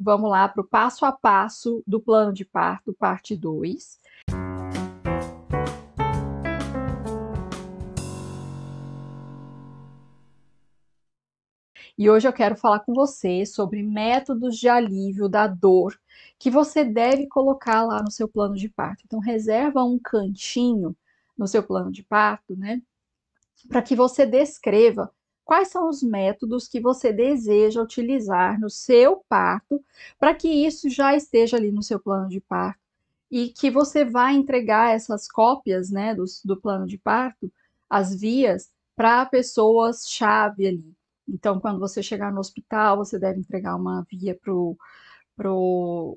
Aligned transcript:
vamos 0.00 0.30
lá 0.30 0.48
para 0.48 0.62
o 0.62 0.66
passo 0.66 1.04
a 1.04 1.12
passo 1.12 1.82
do 1.86 2.00
plano 2.00 2.32
de 2.32 2.44
parto, 2.44 2.94
parte 2.94 3.36
2. 3.36 4.00
E 11.98 12.08
hoje 12.08 12.26
eu 12.26 12.32
quero 12.32 12.56
falar 12.56 12.80
com 12.80 12.94
você 12.94 13.44
sobre 13.44 13.82
métodos 13.82 14.56
de 14.56 14.70
alívio 14.70 15.28
da 15.28 15.46
dor 15.46 16.00
que 16.38 16.50
você 16.50 16.82
deve 16.82 17.26
colocar 17.26 17.84
lá 17.84 18.02
no 18.02 18.10
seu 18.10 18.26
plano 18.26 18.56
de 18.56 18.70
parto. 18.70 19.02
Então, 19.04 19.18
reserva 19.18 19.84
um 19.84 19.98
cantinho 19.98 20.96
no 21.36 21.46
seu 21.46 21.62
plano 21.62 21.92
de 21.92 22.02
parto, 22.02 22.56
né? 22.56 22.80
Para 23.68 23.82
que 23.82 23.94
você 23.94 24.24
descreva 24.24 25.12
quais 25.50 25.66
são 25.66 25.88
os 25.88 26.00
métodos 26.00 26.68
que 26.68 26.78
você 26.78 27.12
deseja 27.12 27.82
utilizar 27.82 28.60
no 28.60 28.70
seu 28.70 29.24
parto, 29.28 29.84
para 30.16 30.32
que 30.32 30.46
isso 30.46 30.88
já 30.88 31.16
esteja 31.16 31.56
ali 31.56 31.72
no 31.72 31.82
seu 31.82 31.98
plano 31.98 32.28
de 32.28 32.40
parto 32.40 32.78
e 33.28 33.48
que 33.48 33.68
você 33.68 34.04
vai 34.04 34.34
entregar 34.34 34.94
essas 34.94 35.26
cópias, 35.26 35.90
né, 35.90 36.14
do, 36.14 36.24
do 36.44 36.56
plano 36.56 36.86
de 36.86 36.96
parto, 36.96 37.52
as 37.88 38.14
vias, 38.14 38.70
para 38.94 39.26
pessoas-chave 39.26 40.68
ali. 40.68 40.94
Então, 41.28 41.58
quando 41.58 41.80
você 41.80 42.00
chegar 42.00 42.32
no 42.32 42.38
hospital, 42.38 42.98
você 42.98 43.18
deve 43.18 43.40
entregar 43.40 43.74
uma 43.74 44.06
via 44.08 44.36
para 44.36 44.52
pro, 45.36 46.16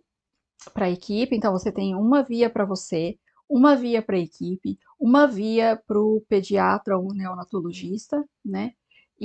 a 0.75 0.89
equipe. 0.91 1.35
Então, 1.35 1.53
você 1.53 1.71
tem 1.71 1.95
uma 1.95 2.21
via 2.21 2.51
para 2.51 2.65
você, 2.65 3.17
uma 3.49 3.75
via 3.75 3.99
para 3.99 4.15
a 4.15 4.19
equipe, 4.19 4.77
uma 4.99 5.25
via 5.25 5.75
para 5.87 5.99
o 5.99 6.21
pediatra 6.29 6.99
ou 6.99 7.15
neonatologista, 7.15 8.23
né? 8.45 8.73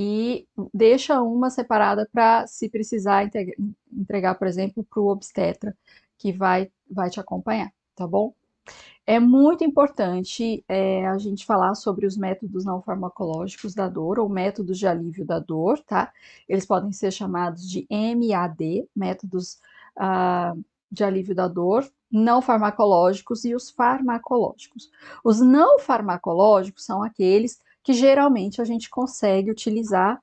E 0.01 0.47
deixa 0.73 1.21
uma 1.21 1.51
separada 1.51 2.09
para, 2.13 2.47
se 2.47 2.69
precisar, 2.69 3.29
entregar, 3.93 4.37
por 4.37 4.47
exemplo, 4.47 4.85
para 4.85 5.01
o 5.03 5.09
obstetra, 5.09 5.77
que 6.17 6.33
vai, 6.33 6.71
vai 6.89 7.11
te 7.11 7.19
acompanhar, 7.19 7.73
tá 7.97 8.07
bom? 8.07 8.33
É 9.05 9.19
muito 9.19 9.65
importante 9.65 10.65
é, 10.69 11.05
a 11.09 11.19
gente 11.19 11.45
falar 11.45 11.75
sobre 11.75 12.07
os 12.07 12.17
métodos 12.17 12.65
não 12.65 12.81
farmacológicos 12.81 13.75
da 13.75 13.89
dor, 13.89 14.21
ou 14.21 14.29
métodos 14.29 14.79
de 14.79 14.87
alívio 14.87 15.27
da 15.27 15.41
dor, 15.41 15.81
tá? 15.81 16.13
Eles 16.49 16.65
podem 16.65 16.93
ser 16.93 17.11
chamados 17.11 17.69
de 17.69 17.85
MAD, 17.91 18.89
métodos 18.95 19.59
ah, 19.97 20.55
de 20.93 21.03
alívio 21.03 21.35
da 21.35 21.49
dor, 21.49 21.85
não 22.09 22.41
farmacológicos 22.41 23.45
e 23.45 23.53
os 23.53 23.69
farmacológicos. 23.69 24.93
Os 25.25 25.41
não 25.41 25.81
farmacológicos 25.81 26.85
são 26.85 27.03
aqueles 27.03 27.59
que 27.89 27.95
geralmente 27.95 28.61
a 28.61 28.67
gente 28.67 28.91
consegue 28.91 29.51
utilizar 29.51 30.23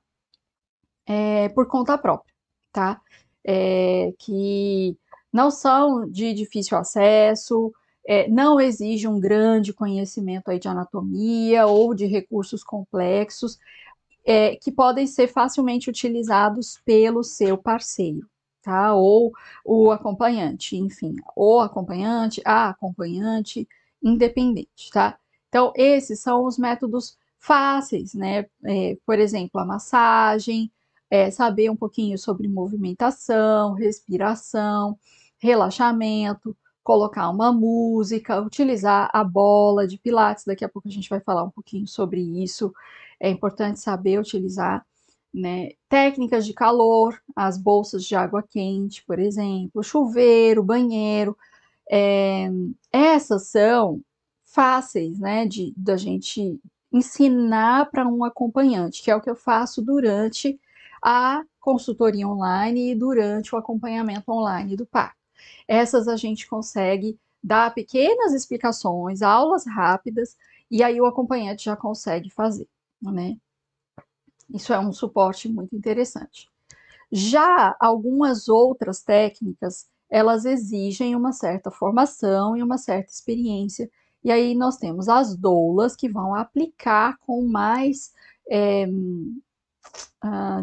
é, 1.04 1.48
por 1.48 1.66
conta 1.66 1.98
própria, 1.98 2.32
tá? 2.70 3.00
É, 3.44 4.14
que 4.20 4.96
não 5.32 5.50
são 5.50 6.08
de 6.08 6.32
difícil 6.32 6.78
acesso, 6.78 7.72
é, 8.06 8.28
não 8.28 8.60
exige 8.60 9.08
um 9.08 9.18
grande 9.18 9.72
conhecimento 9.72 10.48
aí 10.48 10.60
de 10.60 10.68
anatomia 10.68 11.66
ou 11.66 11.92
de 11.92 12.06
recursos 12.06 12.62
complexos, 12.62 13.58
é, 14.24 14.54
que 14.54 14.70
podem 14.70 15.04
ser 15.04 15.26
facilmente 15.26 15.90
utilizados 15.90 16.80
pelo 16.84 17.24
seu 17.24 17.58
parceiro, 17.58 18.30
tá? 18.62 18.94
Ou 18.94 19.32
o 19.64 19.90
acompanhante, 19.90 20.76
enfim, 20.76 21.16
o 21.34 21.58
acompanhante, 21.58 22.40
a 22.44 22.68
acompanhante, 22.68 23.66
independente, 24.00 24.88
tá? 24.92 25.18
Então, 25.48 25.72
esses 25.74 26.20
são 26.20 26.44
os 26.44 26.56
métodos 26.56 27.18
fáceis, 27.46 28.12
né? 28.14 28.46
É, 28.64 28.96
por 29.06 29.18
exemplo, 29.20 29.60
a 29.60 29.64
massagem, 29.64 30.70
é, 31.08 31.30
saber 31.30 31.70
um 31.70 31.76
pouquinho 31.76 32.18
sobre 32.18 32.48
movimentação, 32.48 33.74
respiração, 33.74 34.98
relaxamento, 35.38 36.56
colocar 36.82 37.30
uma 37.30 37.52
música, 37.52 38.40
utilizar 38.40 39.08
a 39.12 39.22
bola 39.22 39.86
de 39.86 39.98
pilates. 39.98 40.44
Daqui 40.44 40.64
a 40.64 40.68
pouco 40.68 40.88
a 40.88 40.90
gente 40.90 41.08
vai 41.08 41.20
falar 41.20 41.44
um 41.44 41.50
pouquinho 41.50 41.86
sobre 41.86 42.20
isso. 42.20 42.74
É 43.20 43.30
importante 43.30 43.80
saber 43.80 44.18
utilizar. 44.18 44.84
Né, 45.34 45.72
técnicas 45.86 46.46
de 46.46 46.54
calor, 46.54 47.20
as 47.36 47.58
bolsas 47.58 48.04
de 48.04 48.14
água 48.14 48.42
quente, 48.42 49.04
por 49.04 49.18
exemplo, 49.18 49.82
chuveiro, 49.82 50.62
banheiro, 50.62 51.36
é, 51.90 52.48
essas 52.90 53.48
são 53.48 54.00
fáceis, 54.46 55.18
né, 55.18 55.46
de 55.46 55.74
da 55.76 55.96
gente 55.98 56.58
ensinar 56.96 57.90
para 57.90 58.06
um 58.06 58.24
acompanhante, 58.24 59.02
que 59.02 59.10
é 59.10 59.16
o 59.16 59.20
que 59.20 59.30
eu 59.30 59.36
faço 59.36 59.82
durante 59.82 60.58
a 61.02 61.44
consultoria 61.60 62.26
online 62.26 62.92
e 62.92 62.94
durante 62.94 63.54
o 63.54 63.58
acompanhamento 63.58 64.30
online 64.30 64.76
do 64.76 64.86
parto. 64.86 65.16
Essas 65.68 66.08
a 66.08 66.16
gente 66.16 66.48
consegue 66.48 67.18
dar 67.42 67.72
pequenas 67.74 68.32
explicações, 68.32 69.22
aulas 69.22 69.66
rápidas, 69.66 70.36
e 70.70 70.82
aí 70.82 71.00
o 71.00 71.06
acompanhante 71.06 71.64
já 71.64 71.76
consegue 71.76 72.30
fazer, 72.30 72.68
né? 73.00 73.36
Isso 74.52 74.72
é 74.72 74.78
um 74.78 74.92
suporte 74.92 75.48
muito 75.48 75.76
interessante. 75.76 76.48
Já 77.10 77.76
algumas 77.78 78.48
outras 78.48 79.02
técnicas, 79.02 79.86
elas 80.08 80.44
exigem 80.44 81.14
uma 81.14 81.32
certa 81.32 81.70
formação 81.70 82.56
e 82.56 82.62
uma 82.62 82.78
certa 82.78 83.10
experiência 83.10 83.90
e 84.26 84.32
aí 84.32 84.56
nós 84.56 84.76
temos 84.76 85.08
as 85.08 85.36
doulas 85.36 85.94
que 85.94 86.08
vão 86.08 86.34
aplicar 86.34 87.16
com 87.20 87.46
mais, 87.46 88.12
é, 88.50 88.84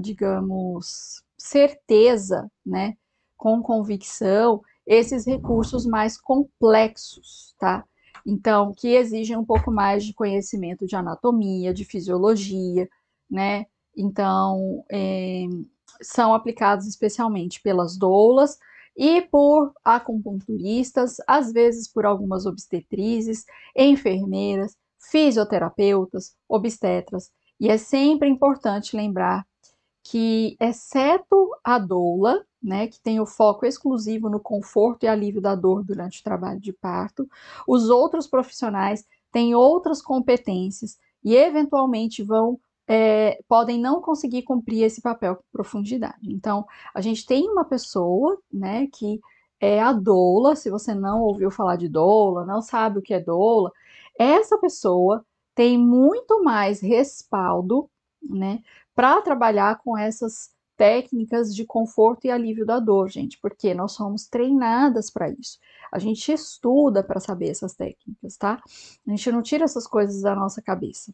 digamos, 0.01 1.23
certeza, 1.37 2.51
né, 2.65 2.97
com 3.37 3.63
convicção, 3.63 4.61
esses 4.85 5.25
recursos 5.25 5.85
mais 5.85 6.19
complexos, 6.19 7.55
tá? 7.57 7.85
Então, 8.25 8.73
que 8.73 8.89
exigem 8.89 9.37
um 9.37 9.45
pouco 9.45 9.71
mais 9.71 10.03
de 10.03 10.13
conhecimento 10.13 10.85
de 10.85 10.97
anatomia, 10.97 11.73
de 11.73 11.85
fisiologia, 11.85 12.89
né? 13.31 13.65
Então, 13.95 14.83
é, 14.91 15.45
são 16.01 16.33
aplicados 16.33 16.85
especialmente 16.85 17.61
pelas 17.61 17.95
doulas, 17.95 18.59
e 18.95 19.21
por 19.21 19.73
acupunturistas, 19.83 21.17
às 21.27 21.51
vezes 21.51 21.87
por 21.87 22.05
algumas 22.05 22.45
obstetrizes, 22.45 23.45
enfermeiras, 23.75 24.75
fisioterapeutas, 24.99 26.35
obstetras. 26.47 27.31
E 27.59 27.69
é 27.69 27.77
sempre 27.77 28.29
importante 28.29 28.95
lembrar 28.95 29.45
que, 30.03 30.55
exceto 30.59 31.49
a 31.63 31.79
doula, 31.79 32.45
né, 32.61 32.87
que 32.87 32.99
tem 32.99 33.19
o 33.19 33.25
foco 33.25 33.65
exclusivo 33.65 34.29
no 34.29 34.39
conforto 34.39 35.03
e 35.03 35.07
alívio 35.07 35.41
da 35.41 35.55
dor 35.55 35.83
durante 35.83 36.19
o 36.19 36.23
trabalho 36.23 36.59
de 36.59 36.73
parto, 36.73 37.27
os 37.67 37.89
outros 37.89 38.27
profissionais 38.27 39.05
têm 39.31 39.55
outras 39.55 40.01
competências 40.01 40.97
e 41.23 41.35
eventualmente 41.35 42.21
vão 42.21 42.59
é, 42.87 43.39
podem 43.47 43.79
não 43.79 44.01
conseguir 44.01 44.43
cumprir 44.43 44.83
esse 44.83 45.01
papel 45.01 45.37
com 45.37 45.43
profundidade. 45.51 46.31
Então, 46.33 46.65
a 46.93 47.01
gente 47.01 47.25
tem 47.25 47.49
uma 47.49 47.65
pessoa, 47.65 48.37
né, 48.51 48.87
que 48.93 49.19
é 49.59 49.81
a 49.81 49.93
doula, 49.93 50.55
se 50.55 50.69
você 50.69 50.93
não 50.93 51.21
ouviu 51.21 51.49
falar 51.49 51.77
de 51.77 51.87
doula, 51.87 52.45
não 52.45 52.61
sabe 52.61 52.99
o 52.99 53.01
que 53.01 53.13
é 53.13 53.19
doula, 53.19 53.71
essa 54.19 54.57
pessoa 54.57 55.25
tem 55.55 55.77
muito 55.77 56.43
mais 56.43 56.81
respaldo, 56.81 57.89
né, 58.21 58.59
para 58.95 59.21
trabalhar 59.21 59.79
com 59.79 59.97
essas 59.97 60.51
técnicas 60.75 61.55
de 61.55 61.65
conforto 61.65 62.25
e 62.25 62.31
alívio 62.31 62.65
da 62.65 62.79
dor, 62.79 63.09
gente, 63.09 63.39
porque 63.39 63.73
nós 63.73 63.93
somos 63.93 64.27
treinadas 64.27 65.09
para 65.09 65.29
isso. 65.29 65.59
A 65.91 65.99
gente 65.99 66.31
estuda 66.31 67.03
para 67.03 67.19
saber 67.19 67.49
essas 67.49 67.75
técnicas, 67.75 68.35
tá? 68.37 68.61
A 69.07 69.09
gente 69.11 69.31
não 69.31 69.41
tira 69.41 69.63
essas 69.65 69.87
coisas 69.87 70.21
da 70.23 70.35
nossa 70.35 70.61
cabeça 70.61 71.13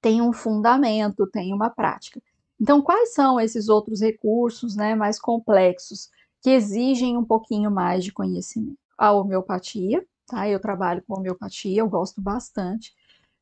tem 0.00 0.22
um 0.22 0.32
fundamento, 0.32 1.26
tem 1.26 1.52
uma 1.52 1.70
prática. 1.70 2.20
Então, 2.60 2.82
quais 2.82 3.14
são 3.14 3.38
esses 3.38 3.68
outros 3.68 4.00
recursos 4.00 4.74
né, 4.74 4.94
mais 4.94 5.20
complexos 5.20 6.10
que 6.42 6.50
exigem 6.50 7.16
um 7.16 7.24
pouquinho 7.24 7.70
mais 7.70 8.04
de 8.04 8.12
conhecimento? 8.12 8.78
A 8.96 9.12
homeopatia, 9.12 10.04
tá? 10.26 10.48
Eu 10.48 10.60
trabalho 10.60 11.02
com 11.06 11.18
homeopatia, 11.18 11.80
eu 11.80 11.88
gosto 11.88 12.20
bastante 12.20 12.94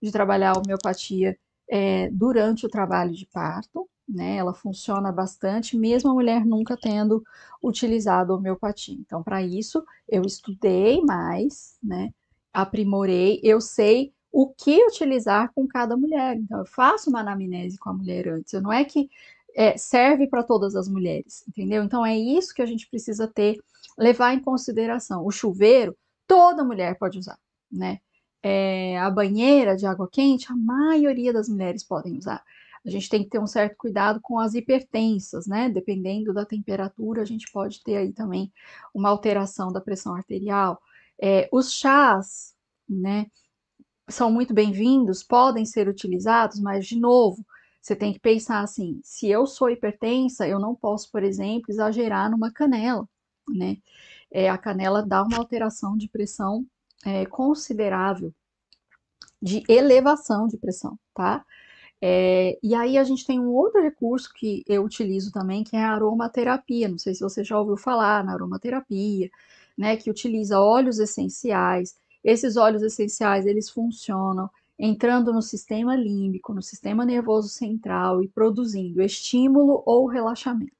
de 0.02 0.12
trabalhar 0.12 0.54
a 0.54 0.58
homeopatia 0.58 1.38
é, 1.68 2.10
durante 2.10 2.66
o 2.66 2.68
trabalho 2.68 3.12
de 3.12 3.26
parto, 3.26 3.88
né? 4.08 4.36
Ela 4.36 4.54
funciona 4.54 5.10
bastante, 5.10 5.76
mesmo 5.76 6.10
a 6.10 6.14
mulher 6.14 6.44
nunca 6.44 6.76
tendo 6.76 7.24
utilizado 7.62 8.32
a 8.32 8.36
homeopatia. 8.36 8.94
Então, 8.94 9.22
para 9.22 9.42
isso, 9.42 9.82
eu 10.08 10.22
estudei 10.22 11.00
mais, 11.02 11.78
né? 11.82 12.10
Aprimorei, 12.52 13.40
eu 13.42 13.60
sei 13.60 14.14
o 14.38 14.48
que 14.48 14.84
utilizar 14.84 15.50
com 15.54 15.66
cada 15.66 15.96
mulher. 15.96 16.36
Então, 16.36 16.58
eu 16.58 16.66
faço 16.66 17.08
uma 17.08 17.20
anamnese 17.20 17.78
com 17.78 17.88
a 17.88 17.94
mulher 17.94 18.28
antes. 18.28 18.52
Não 18.60 18.70
é 18.70 18.84
que 18.84 19.08
é, 19.54 19.78
serve 19.78 20.26
para 20.26 20.42
todas 20.42 20.76
as 20.76 20.90
mulheres, 20.90 21.42
entendeu? 21.48 21.82
Então, 21.82 22.04
é 22.04 22.18
isso 22.18 22.52
que 22.52 22.60
a 22.60 22.66
gente 22.66 22.86
precisa 22.86 23.26
ter, 23.26 23.58
levar 23.96 24.34
em 24.34 24.40
consideração. 24.40 25.24
O 25.24 25.30
chuveiro, 25.30 25.96
toda 26.26 26.62
mulher 26.62 26.98
pode 26.98 27.18
usar, 27.18 27.38
né? 27.72 27.98
É, 28.42 28.98
a 28.98 29.10
banheira 29.10 29.74
de 29.74 29.86
água 29.86 30.06
quente, 30.06 30.52
a 30.52 30.54
maioria 30.54 31.32
das 31.32 31.48
mulheres 31.48 31.82
podem 31.82 32.18
usar. 32.18 32.44
A 32.84 32.90
gente 32.90 33.08
tem 33.08 33.24
que 33.24 33.30
ter 33.30 33.38
um 33.38 33.46
certo 33.46 33.76
cuidado 33.78 34.20
com 34.20 34.38
as 34.38 34.52
hipertensas, 34.52 35.46
né? 35.46 35.70
Dependendo 35.70 36.34
da 36.34 36.44
temperatura, 36.44 37.22
a 37.22 37.24
gente 37.24 37.50
pode 37.50 37.82
ter 37.82 37.96
aí 37.96 38.12
também 38.12 38.52
uma 38.92 39.08
alteração 39.08 39.72
da 39.72 39.80
pressão 39.80 40.14
arterial. 40.14 40.78
É, 41.18 41.48
os 41.50 41.72
chás, 41.72 42.54
né? 42.86 43.24
São 44.08 44.30
muito 44.30 44.54
bem-vindos, 44.54 45.24
podem 45.24 45.64
ser 45.64 45.88
utilizados, 45.88 46.60
mas 46.60 46.86
de 46.86 46.96
novo, 46.98 47.44
você 47.82 47.96
tem 47.96 48.12
que 48.12 48.20
pensar 48.20 48.60
assim: 48.60 49.00
se 49.02 49.28
eu 49.28 49.46
sou 49.46 49.68
hipertensa, 49.68 50.46
eu 50.46 50.60
não 50.60 50.76
posso, 50.76 51.10
por 51.10 51.24
exemplo, 51.24 51.66
exagerar 51.70 52.30
numa 52.30 52.52
canela, 52.52 53.08
né? 53.48 53.78
É, 54.30 54.48
a 54.48 54.56
canela 54.56 55.04
dá 55.04 55.24
uma 55.24 55.38
alteração 55.38 55.96
de 55.96 56.08
pressão 56.08 56.64
é, 57.04 57.26
considerável, 57.26 58.32
de 59.42 59.64
elevação 59.68 60.46
de 60.46 60.56
pressão, 60.56 60.96
tá? 61.12 61.44
É, 62.00 62.58
e 62.62 62.74
aí 62.76 62.98
a 62.98 63.04
gente 63.04 63.26
tem 63.26 63.40
um 63.40 63.52
outro 63.52 63.82
recurso 63.82 64.32
que 64.32 64.62
eu 64.68 64.84
utilizo 64.84 65.32
também, 65.32 65.64
que 65.64 65.76
é 65.76 65.80
a 65.84 65.92
aromaterapia. 65.92 66.88
Não 66.88 66.98
sei 66.98 67.14
se 67.14 67.22
você 67.22 67.42
já 67.42 67.58
ouviu 67.58 67.76
falar 67.76 68.22
na 68.24 68.34
aromaterapia, 68.34 69.30
né? 69.76 69.96
Que 69.96 70.10
utiliza 70.10 70.60
óleos 70.60 71.00
essenciais. 71.00 71.96
Esses 72.26 72.56
óleos 72.56 72.82
essenciais, 72.82 73.46
eles 73.46 73.70
funcionam 73.70 74.50
entrando 74.76 75.32
no 75.32 75.40
sistema 75.40 75.94
límbico, 75.94 76.52
no 76.52 76.60
sistema 76.60 77.04
nervoso 77.04 77.48
central 77.48 78.20
e 78.20 78.26
produzindo 78.26 79.00
estímulo 79.00 79.80
ou 79.86 80.08
relaxamento. 80.08 80.74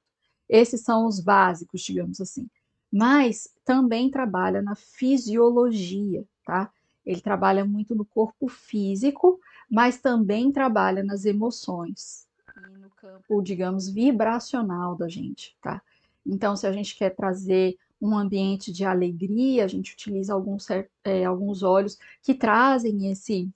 Esses 0.49 0.81
são 0.81 1.07
os 1.07 1.21
básicos, 1.21 1.81
digamos 1.83 2.19
assim. 2.19 2.49
Mas 2.91 3.47
também 3.63 4.11
trabalha 4.11 4.61
na 4.61 4.75
fisiologia, 4.75 6.25
tá? 6.45 6.69
Ele 7.05 7.21
trabalha 7.21 7.63
muito 7.63 7.95
no 7.95 8.03
corpo 8.03 8.49
físico, 8.49 9.39
mas 9.71 9.97
também 9.97 10.51
trabalha 10.51 11.01
nas 11.01 11.23
emoções 11.23 12.27
e 12.57 12.77
no 12.77 12.89
campo, 12.89 13.41
digamos, 13.41 13.87
vibracional 13.87 14.97
da 14.97 15.07
gente, 15.07 15.55
tá? 15.61 15.81
Então, 16.25 16.57
se 16.57 16.67
a 16.67 16.73
gente 16.73 16.93
quer 16.97 17.11
trazer 17.11 17.77
um 18.01 18.17
ambiente 18.17 18.71
de 18.71 18.85
alegria, 18.85 19.65
a 19.65 19.67
gente 19.67 19.93
utiliza 19.93 20.33
alguns, 20.33 20.67
é, 21.03 21.25
alguns 21.25 21.63
óleos 21.63 21.97
que 22.21 22.33
trazem 22.33 23.11
esse, 23.11 23.49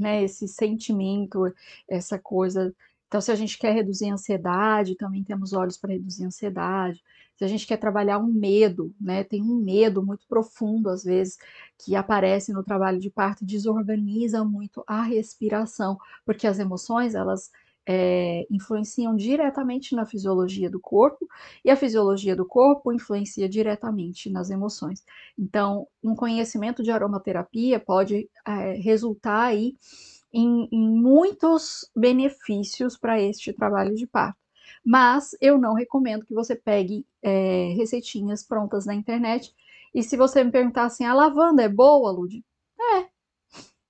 né, 0.00 0.22
esse 0.24 0.48
sentimento, 0.48 1.52
essa 1.88 2.18
coisa. 2.18 2.74
Então, 3.06 3.20
se 3.20 3.32
a 3.32 3.34
gente 3.34 3.58
quer 3.58 3.74
reduzir 3.74 4.10
a 4.10 4.14
ansiedade, 4.14 4.96
também 4.96 5.24
temos 5.24 5.52
óleos 5.52 5.78
para 5.78 5.92
reduzir 5.92 6.24
a 6.24 6.28
ansiedade 6.28 7.02
se 7.38 7.44
a 7.44 7.48
gente 7.48 7.68
quer 7.68 7.76
trabalhar 7.76 8.18
um 8.18 8.26
medo, 8.26 8.92
né? 9.00 9.22
Tem 9.22 9.40
um 9.40 9.54
medo 9.62 10.04
muito 10.04 10.26
profundo, 10.26 10.90
às 10.90 11.04
vezes, 11.04 11.38
que 11.78 11.94
aparece 11.94 12.52
no 12.52 12.64
trabalho 12.64 12.98
de 12.98 13.08
parto 13.10 13.44
e 13.44 13.46
desorganiza 13.46 14.44
muito 14.44 14.82
a 14.88 15.02
respiração, 15.02 15.96
porque 16.26 16.48
as 16.48 16.58
emoções, 16.58 17.14
elas 17.14 17.52
é, 17.90 18.46
influenciam 18.50 19.16
diretamente 19.16 19.96
na 19.96 20.04
fisiologia 20.04 20.68
do 20.68 20.78
corpo 20.78 21.26
e 21.64 21.70
a 21.70 21.76
fisiologia 21.76 22.36
do 22.36 22.44
corpo 22.44 22.92
influencia 22.92 23.48
diretamente 23.48 24.28
nas 24.28 24.50
emoções. 24.50 25.02
Então, 25.38 25.88
um 26.04 26.14
conhecimento 26.14 26.82
de 26.82 26.90
aromaterapia 26.90 27.80
pode 27.80 28.28
é, 28.46 28.72
resultar 28.74 29.46
aí 29.46 29.74
em, 30.30 30.68
em 30.70 30.86
muitos 30.86 31.90
benefícios 31.96 32.94
para 32.94 33.18
este 33.18 33.54
trabalho 33.54 33.94
de 33.94 34.06
parto. 34.06 34.38
Mas 34.84 35.34
eu 35.40 35.56
não 35.56 35.72
recomendo 35.72 36.26
que 36.26 36.34
você 36.34 36.54
pegue 36.54 37.06
é, 37.22 37.72
receitinhas 37.74 38.42
prontas 38.42 38.84
na 38.84 38.94
internet. 38.94 39.54
E 39.94 40.02
se 40.02 40.14
você 40.14 40.44
me 40.44 40.50
perguntar 40.50 40.84
assim, 40.84 41.06
a 41.06 41.14
lavanda 41.14 41.62
é 41.62 41.68
boa, 41.70 42.10
Lud? 42.10 42.44
É. 42.78 43.06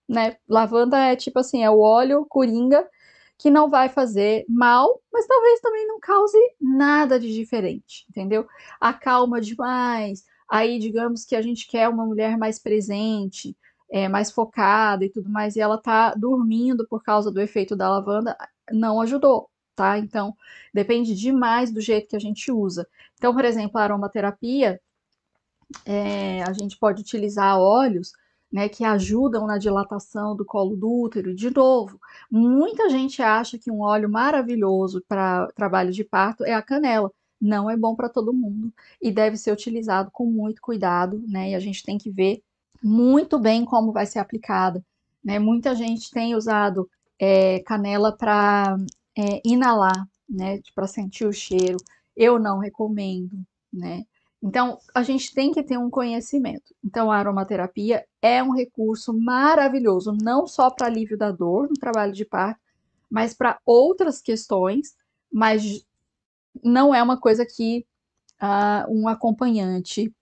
Né? 0.09 0.37
Lavanda 0.49 0.97
é 0.99 1.17
tipo 1.17 1.41
assim, 1.41 1.65
é 1.65 1.71
o 1.71 1.81
óleo 1.81 2.25
coringa 2.27 2.89
que 3.39 3.51
não 3.51 3.71
vai 3.71 3.89
fazer 3.89 4.45
mal, 4.49 5.01
mas 5.13 5.27
talvez 5.27 5.61
também 5.61 5.87
não 5.87 6.01
cause 6.01 6.39
nada 6.61 7.21
de 7.21 7.33
diferente, 7.33 8.05
entendeu? 8.11 8.47
Acalma 8.81 9.41
demais. 9.41 10.25
Aí, 10.51 10.79
digamos 10.79 11.25
que 11.25 11.37
a 11.37 11.43
gente 11.43 11.67
quer 11.69 11.89
uma 11.89 12.05
mulher 12.05 12.37
mais 12.37 12.59
presente, 12.59 13.57
é, 13.91 14.09
mais 14.09 14.31
focada 14.33 15.05
e 15.05 15.11
tudo 15.11 15.31
mais, 15.31 15.57
e 15.57 15.61
ela 15.61 15.79
tá 15.79 16.15
dormindo 16.15 16.87
por 16.89 17.03
causa 17.03 17.31
do 17.31 17.41
efeito 17.41 17.77
da 17.77 17.89
lavanda, 17.89 18.37
não 18.73 19.01
ajudou 19.01 19.49
tá? 19.79 19.97
Então, 19.97 20.35
depende 20.75 21.15
demais 21.15 21.71
do 21.71 21.81
jeito 21.81 22.09
que 22.09 22.17
a 22.17 22.19
gente 22.19 22.51
usa. 22.51 22.85
Então, 23.15 23.33
por 23.33 23.45
exemplo, 23.45 23.79
a 23.79 23.85
aromaterapia, 23.85 24.81
é, 25.85 26.43
a 26.43 26.53
gente 26.53 26.77
pode 26.77 27.01
utilizar 27.03 27.57
óleos 27.57 28.13
né, 28.53 28.69
que 28.69 28.85
ajudam 28.85 29.47
na 29.47 29.59
dilatação 29.59 30.35
do 30.35 30.45
colo 30.45 30.77
do 30.77 30.91
útero. 30.91 31.35
De 31.35 31.51
novo, 31.55 32.01
muita 32.31 32.89
gente 32.89 33.23
acha 33.23 33.59
que 33.59 33.71
um 33.71 33.81
óleo 33.81 34.09
maravilhoso 34.09 35.03
para 35.07 35.47
trabalho 35.55 35.93
de 35.93 36.05
parto 36.05 36.45
é 36.45 36.55
a 36.55 36.63
canela. 36.63 37.13
Não 37.41 37.71
é 37.71 37.77
bom 37.77 37.95
para 37.95 38.09
todo 38.09 38.33
mundo 38.33 38.73
e 39.01 39.13
deve 39.13 39.37
ser 39.37 39.53
utilizado 39.53 40.11
com 40.11 40.27
muito 40.27 40.61
cuidado, 40.61 41.23
né? 41.29 41.51
E 41.51 41.55
a 41.55 41.61
gente 41.61 41.85
tem 41.85 41.97
que 41.97 42.11
ver 42.11 42.43
muito 42.83 43.39
bem 43.39 43.65
como 43.65 43.93
vai 43.93 44.07
ser 44.07 44.19
aplicada. 44.19 44.85
Né? 45.23 45.39
Muita 45.39 45.75
gente 45.75 46.11
tem 46.11 46.35
usado 46.35 46.89
é, 47.19 47.61
canela 47.61 48.17
para 48.17 48.77
é, 49.17 49.41
inalar, 49.45 50.09
né, 50.29 50.61
para 50.75 50.87
sentir 50.87 51.27
o 51.27 51.33
cheiro, 51.33 51.79
eu 52.17 52.39
não 52.39 52.59
recomendo, 52.59 53.41
né? 53.73 54.05
Então, 54.43 54.79
a 54.95 55.03
gente 55.03 55.35
tem 55.35 55.53
que 55.53 55.63
ter 55.63 55.77
um 55.77 55.91
conhecimento. 55.91 56.75
Então, 56.85 57.11
a 57.11 57.17
aromaterapia 57.17 58.05
é 58.23 58.43
um 58.43 58.55
recurso 58.55 59.13
maravilhoso, 59.13 60.17
não 60.21 60.47
só 60.47 60.71
para 60.71 60.87
alívio 60.87 61.19
da 61.19 61.33
dor 61.33 61.69
no 61.69 61.75
trabalho 61.75 62.13
de 62.13 62.25
parto, 62.25 62.61
mas 63.11 63.35
para 63.35 63.59
outras 63.67 64.21
questões, 64.21 64.97
mas 65.33 65.85
não 66.63 66.95
é 66.95 67.03
uma 67.03 67.19
coisa 67.19 67.45
que 67.45 67.85
uh, 68.41 68.93
um 68.93 69.09
acompanhante 69.09 70.13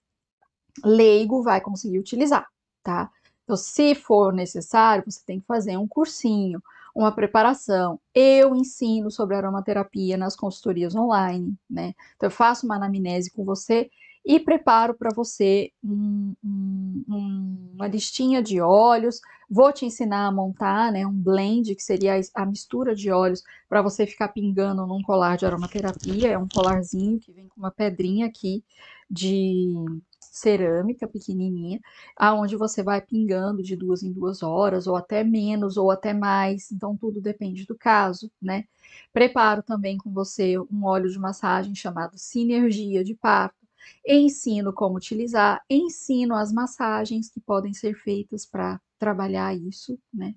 leigo 0.84 1.42
vai 1.42 1.60
conseguir 1.60 1.98
utilizar, 1.98 2.46
tá? 2.82 3.10
Então, 3.44 3.56
se 3.56 3.94
for 3.94 4.32
necessário, 4.32 5.04
você 5.06 5.20
tem 5.24 5.40
que 5.40 5.46
fazer 5.46 5.76
um 5.76 5.86
cursinho, 5.86 6.62
uma 6.94 7.12
preparação. 7.12 8.00
Eu 8.14 8.56
ensino 8.56 9.10
sobre 9.10 9.36
aromaterapia 9.36 10.16
nas 10.16 10.34
consultorias 10.34 10.94
online, 10.94 11.54
né? 11.68 11.94
Então, 12.16 12.26
eu 12.26 12.30
faço 12.30 12.66
uma 12.66 12.76
anamnese 12.76 13.30
com 13.30 13.44
você 13.44 13.90
e 14.26 14.40
preparo 14.40 14.92
para 14.92 15.14
você 15.14 15.70
um, 15.84 16.34
um, 16.44 17.70
uma 17.74 17.86
listinha 17.86 18.42
de 18.42 18.60
óleos. 18.60 19.20
Vou 19.48 19.72
te 19.72 19.86
ensinar 19.86 20.26
a 20.26 20.32
montar 20.32 20.90
né, 20.90 21.06
um 21.06 21.12
blend, 21.12 21.72
que 21.76 21.82
seria 21.82 22.20
a 22.34 22.44
mistura 22.44 22.92
de 22.92 23.08
óleos, 23.08 23.44
para 23.68 23.80
você 23.80 24.04
ficar 24.04 24.28
pingando 24.28 24.84
num 24.84 25.00
colar 25.00 25.36
de 25.36 25.46
aromaterapia. 25.46 26.32
É 26.32 26.38
um 26.38 26.48
colarzinho 26.48 27.20
que 27.20 27.32
vem 27.32 27.46
com 27.46 27.60
uma 27.60 27.70
pedrinha 27.70 28.26
aqui 28.26 28.64
de 29.08 29.72
cerâmica 30.20 31.06
pequenininha, 31.06 31.80
aonde 32.16 32.56
você 32.56 32.82
vai 32.82 33.00
pingando 33.00 33.62
de 33.62 33.76
duas 33.76 34.02
em 34.02 34.12
duas 34.12 34.42
horas, 34.42 34.88
ou 34.88 34.96
até 34.96 35.22
menos, 35.22 35.76
ou 35.76 35.90
até 35.90 36.12
mais, 36.12 36.70
então 36.72 36.96
tudo 36.96 37.20
depende 37.20 37.64
do 37.64 37.76
caso, 37.76 38.30
né? 38.42 38.64
Preparo 39.12 39.62
também 39.62 39.96
com 39.96 40.12
você 40.12 40.58
um 40.58 40.84
óleo 40.84 41.08
de 41.08 41.18
massagem 41.18 41.74
chamado 41.76 42.18
Sinergia 42.18 43.04
de 43.04 43.14
Parto, 43.14 43.65
ensino 44.06 44.72
como 44.72 44.96
utilizar, 44.96 45.62
ensino 45.68 46.34
as 46.34 46.52
massagens 46.52 47.28
que 47.30 47.40
podem 47.40 47.72
ser 47.72 47.94
feitas 47.94 48.46
para 48.46 48.80
trabalhar 48.98 49.56
isso, 49.56 49.98
né? 50.12 50.34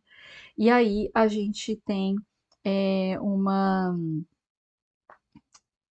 E 0.57 0.69
aí 0.69 1.09
a 1.13 1.27
gente 1.27 1.75
tem 1.85 2.15
é, 2.63 3.17
uma, 3.21 3.97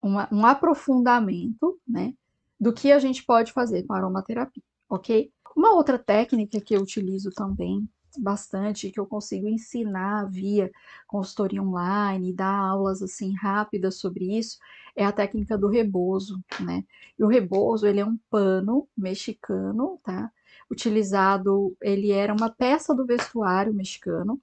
uma, 0.01 0.29
um 0.31 0.45
aprofundamento, 0.45 1.79
né? 1.87 2.13
do 2.59 2.73
que 2.73 2.91
a 2.91 2.99
gente 2.99 3.23
pode 3.23 3.51
fazer 3.53 3.83
com 3.83 3.93
aromaterapia, 3.93 4.63
ok? 4.89 5.31
Uma 5.55 5.73
outra 5.73 5.97
técnica 5.97 6.59
que 6.59 6.75
eu 6.75 6.81
utilizo 6.81 7.31
também 7.31 7.87
bastante, 8.17 8.91
que 8.91 8.99
eu 8.99 9.05
consigo 9.05 9.47
ensinar 9.47 10.29
via 10.29 10.71
consultoria 11.07 11.61
online, 11.61 12.33
dar 12.33 12.53
aulas 12.53 13.01
assim 13.01 13.33
rápidas 13.35 13.95
sobre 13.95 14.37
isso, 14.37 14.57
é 14.95 15.05
a 15.05 15.11
técnica 15.11 15.57
do 15.57 15.67
rebozo, 15.67 16.43
né? 16.59 16.83
E 17.17 17.23
o 17.23 17.27
rebozo, 17.27 17.85
ele 17.87 17.99
é 17.99 18.05
um 18.05 18.17
pano 18.29 18.87
mexicano, 18.97 19.99
tá? 20.03 20.31
Utilizado, 20.69 21.75
ele 21.81 22.11
era 22.11 22.33
uma 22.33 22.49
peça 22.49 22.93
do 22.93 23.05
vestuário 23.05 23.73
mexicano, 23.73 24.41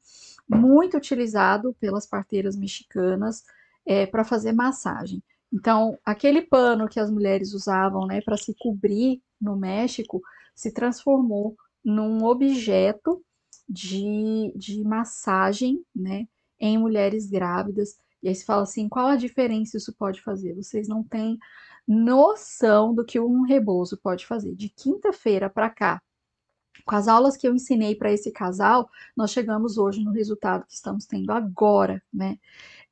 muito 0.49 0.97
utilizado 0.97 1.75
pelas 1.81 2.07
parteiras 2.07 2.57
mexicanas 2.57 3.45
é, 3.87 4.07
para 4.07 4.25
fazer 4.25 4.53
massagem. 4.53 5.23
Então, 5.53 5.99
aquele 6.05 6.43
pano 6.43 6.89
que 6.89 6.99
as 6.99 7.11
mulheres 7.11 7.55
usavam 7.55 8.07
né, 8.07 8.21
para 8.21 8.37
se 8.37 8.55
cobrir 8.59 9.23
no 9.41 9.57
México 9.57 10.21
se 10.55 10.73
transformou 10.73 11.57
num 11.85 12.25
objeto 12.25 13.23
de, 13.69 14.53
de 14.57 14.83
massagem 14.83 15.85
né, 15.95 16.27
em 16.59 16.79
mulheres 16.79 17.29
grávidas. 17.29 17.99
E 18.23 18.29
aí 18.29 18.35
se 18.35 18.45
fala 18.45 18.63
assim: 18.63 18.89
qual 18.89 19.07
a 19.07 19.17
diferença 19.17 19.77
isso 19.77 19.95
pode 19.95 20.23
fazer? 20.23 20.55
Vocês 20.55 20.89
não 20.89 21.03
têm 21.03 21.39
noção 21.87 22.95
do 22.95 23.05
que 23.05 23.21
um 23.21 23.43
rebozo 23.43 23.99
pode 23.99 24.27
fazer. 24.27 24.55
De 24.55 24.69
quinta-feira 24.69 25.51
para 25.51 25.69
cá, 25.69 26.03
com 26.85 26.97
as 26.97 27.09
aulas 27.09 27.37
que 27.37 27.47
eu 27.47 27.55
ensinei 27.55 27.95
para 27.95 28.13
esse 28.13 28.31
casal, 28.31 28.89
nós 29.17 29.31
chegamos 29.31 29.79
hoje 29.79 30.03
no 30.03 30.13
resultado 30.13 30.67
que 30.67 30.75
estamos 30.75 31.07
tendo 31.07 31.31
agora, 31.31 32.03
né? 32.13 32.39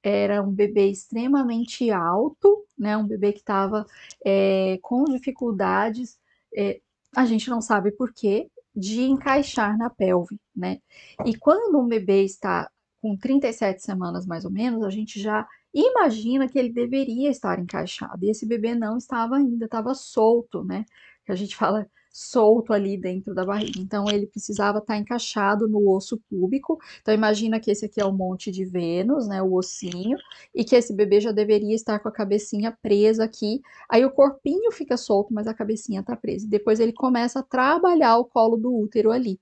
era 0.02 0.42
um 0.42 0.50
bebê 0.50 0.88
extremamente 0.90 1.90
alto, 1.90 2.66
né? 2.76 2.96
Um 2.96 3.06
bebê 3.06 3.32
que 3.32 3.38
estava 3.38 3.86
é, 4.24 4.78
com 4.82 5.04
dificuldades, 5.04 6.18
é, 6.56 6.80
a 7.14 7.24
gente 7.24 7.48
não 7.48 7.60
sabe 7.60 7.92
por 7.92 8.12
quê, 8.12 8.50
de 8.74 9.02
encaixar 9.02 9.76
na 9.76 9.90
pelve, 9.90 10.40
né? 10.54 10.78
E 11.26 11.36
quando 11.36 11.78
um 11.78 11.86
bebê 11.86 12.24
está 12.24 12.70
com 13.00 13.16
37 13.16 13.82
semanas 13.82 14.26
mais 14.26 14.44
ou 14.44 14.50
menos, 14.50 14.84
a 14.84 14.90
gente 14.90 15.20
já 15.20 15.46
imagina 15.74 16.48
que 16.48 16.58
ele 16.58 16.72
deveria 16.72 17.30
estar 17.30 17.58
encaixado. 17.58 18.24
E 18.24 18.30
esse 18.30 18.46
bebê 18.46 18.74
não 18.74 18.96
estava 18.96 19.36
ainda, 19.36 19.64
estava 19.66 19.94
solto, 19.94 20.64
né? 20.64 20.84
Que 21.24 21.32
a 21.32 21.34
gente 21.34 21.56
fala 21.56 21.88
solto 22.12 22.74
ali 22.74 22.98
dentro 22.98 23.34
da 23.34 23.44
barriga. 23.44 23.80
Então 23.80 24.04
ele 24.10 24.26
precisava 24.26 24.78
estar 24.78 24.98
encaixado 24.98 25.66
no 25.66 25.90
osso 25.90 26.20
púbico. 26.28 26.78
Então 27.00 27.14
imagina 27.14 27.58
que 27.58 27.70
esse 27.70 27.86
aqui 27.86 28.00
é 28.00 28.04
o 28.04 28.12
monte 28.12 28.50
de 28.52 28.64
Vênus, 28.66 29.26
né, 29.26 29.42
o 29.42 29.54
ossinho, 29.54 30.18
e 30.54 30.62
que 30.62 30.76
esse 30.76 30.92
bebê 30.92 31.20
já 31.20 31.32
deveria 31.32 31.74
estar 31.74 31.98
com 31.98 32.08
a 32.08 32.12
cabecinha 32.12 32.76
presa 32.82 33.24
aqui. 33.24 33.62
Aí 33.88 34.04
o 34.04 34.10
corpinho 34.10 34.70
fica 34.70 34.96
solto, 34.96 35.32
mas 35.32 35.46
a 35.46 35.54
cabecinha 35.54 36.00
está 36.00 36.14
presa. 36.14 36.46
Depois 36.46 36.78
ele 36.78 36.92
começa 36.92 37.40
a 37.40 37.42
trabalhar 37.42 38.18
o 38.18 38.24
colo 38.26 38.58
do 38.58 38.74
útero 38.74 39.10
ali. 39.10 39.40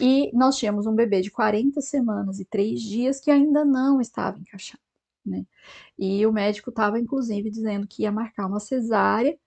E 0.00 0.30
nós 0.34 0.56
tínhamos 0.56 0.86
um 0.86 0.94
bebê 0.94 1.20
de 1.20 1.30
40 1.30 1.80
semanas 1.80 2.40
e 2.40 2.44
3 2.44 2.80
dias 2.80 3.20
que 3.20 3.30
ainda 3.30 3.64
não 3.64 4.00
estava 4.00 4.38
encaixado. 4.40 4.82
Né? 5.24 5.46
E 5.96 6.26
o 6.26 6.32
médico 6.32 6.70
estava, 6.70 6.98
inclusive, 6.98 7.48
dizendo 7.48 7.86
que 7.86 8.02
ia 8.02 8.10
marcar 8.10 8.46
uma 8.46 8.58
cesárea 8.58 9.38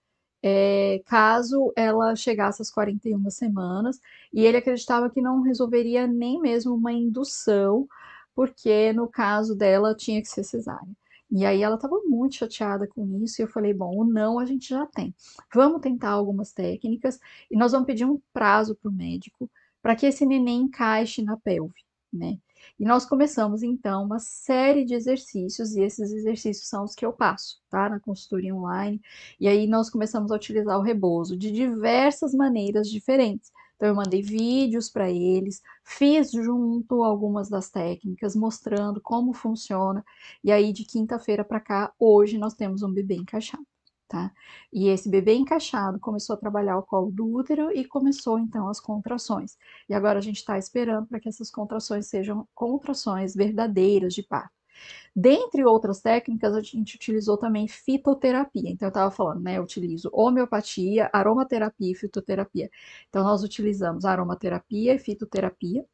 é, 0.42 1.02
caso 1.06 1.72
ela 1.76 2.14
chegasse 2.16 2.62
às 2.62 2.70
41 2.70 3.30
semanas, 3.30 4.00
e 4.32 4.44
ele 4.44 4.56
acreditava 4.58 5.10
que 5.10 5.20
não 5.20 5.42
resolveria 5.42 6.06
nem 6.06 6.40
mesmo 6.40 6.74
uma 6.74 6.92
indução, 6.92 7.88
porque 8.34 8.92
no 8.92 9.08
caso 9.08 9.54
dela 9.56 9.94
tinha 9.94 10.20
que 10.22 10.28
ser 10.28 10.44
cesárea. 10.44 10.88
E 11.30 11.44
aí 11.44 11.62
ela 11.62 11.74
estava 11.76 12.00
muito 12.06 12.36
chateada 12.36 12.86
com 12.86 13.18
isso, 13.22 13.40
e 13.40 13.44
eu 13.44 13.48
falei, 13.48 13.74
bom, 13.74 13.96
o 13.96 14.04
não 14.04 14.38
a 14.38 14.46
gente 14.46 14.68
já 14.68 14.86
tem. 14.86 15.14
Vamos 15.54 15.80
tentar 15.80 16.10
algumas 16.10 16.52
técnicas, 16.52 17.18
e 17.50 17.56
nós 17.56 17.72
vamos 17.72 17.86
pedir 17.86 18.04
um 18.04 18.20
prazo 18.32 18.76
para 18.76 18.88
o 18.90 18.92
médico, 18.94 19.50
para 19.82 19.96
que 19.96 20.06
esse 20.06 20.24
neném 20.26 20.62
encaixe 20.62 21.22
na 21.22 21.36
pelve, 21.36 21.80
né? 22.12 22.38
E 22.78 22.84
nós 22.84 23.06
começamos 23.06 23.62
então 23.62 24.04
uma 24.04 24.18
série 24.18 24.84
de 24.84 24.94
exercícios, 24.94 25.74
e 25.74 25.80
esses 25.80 26.12
exercícios 26.12 26.68
são 26.68 26.84
os 26.84 26.94
que 26.94 27.06
eu 27.06 27.12
passo, 27.12 27.58
tá? 27.70 27.88
Na 27.88 28.00
consultoria 28.00 28.54
online. 28.54 29.00
E 29.40 29.48
aí 29.48 29.66
nós 29.66 29.88
começamos 29.88 30.30
a 30.30 30.36
utilizar 30.36 30.78
o 30.78 30.82
rebozo 30.82 31.36
de 31.36 31.50
diversas 31.50 32.34
maneiras 32.34 32.88
diferentes. 32.90 33.50
Então, 33.76 33.88
eu 33.88 33.94
mandei 33.94 34.22
vídeos 34.22 34.88
para 34.88 35.10
eles, 35.10 35.60
fiz 35.84 36.30
junto 36.32 37.04
algumas 37.04 37.48
das 37.50 37.70
técnicas, 37.70 38.34
mostrando 38.34 39.00
como 39.02 39.34
funciona. 39.34 40.04
E 40.42 40.50
aí, 40.50 40.72
de 40.72 40.84
quinta-feira 40.84 41.44
para 41.44 41.60
cá, 41.60 41.92
hoje 41.98 42.38
nós 42.38 42.54
temos 42.54 42.82
um 42.82 42.92
bebê 42.92 43.16
encaixado 43.16 43.66
tá? 44.08 44.32
E 44.72 44.88
esse 44.88 45.08
bebê 45.08 45.34
encaixado 45.34 45.98
começou 46.00 46.34
a 46.34 46.38
trabalhar 46.38 46.78
o 46.78 46.82
colo 46.82 47.10
do 47.10 47.26
útero 47.26 47.70
e 47.72 47.84
começou 47.84 48.38
então 48.38 48.68
as 48.68 48.80
contrações. 48.80 49.56
E 49.88 49.94
agora 49.94 50.18
a 50.18 50.22
gente 50.22 50.36
está 50.36 50.58
esperando 50.58 51.06
para 51.06 51.20
que 51.20 51.28
essas 51.28 51.50
contrações 51.50 52.06
sejam 52.06 52.46
contrações 52.54 53.34
verdadeiras 53.34 54.14
de 54.14 54.22
parto. 54.22 54.56
Dentre 55.14 55.64
outras 55.64 56.00
técnicas, 56.00 56.54
a 56.54 56.60
gente 56.60 56.96
utilizou 56.96 57.36
também 57.38 57.66
fitoterapia. 57.68 58.70
Então, 58.70 58.86
eu 58.86 58.90
estava 58.90 59.10
falando, 59.10 59.42
né? 59.42 59.58
Eu 59.58 59.62
utilizo 59.62 60.10
homeopatia, 60.12 61.08
aromaterapia 61.12 61.92
e 61.92 61.94
fitoterapia. 61.94 62.70
Então, 63.08 63.24
nós 63.24 63.42
utilizamos 63.42 64.04
aromaterapia 64.04 64.94
e 64.94 64.98
fitoterapia, 64.98 65.86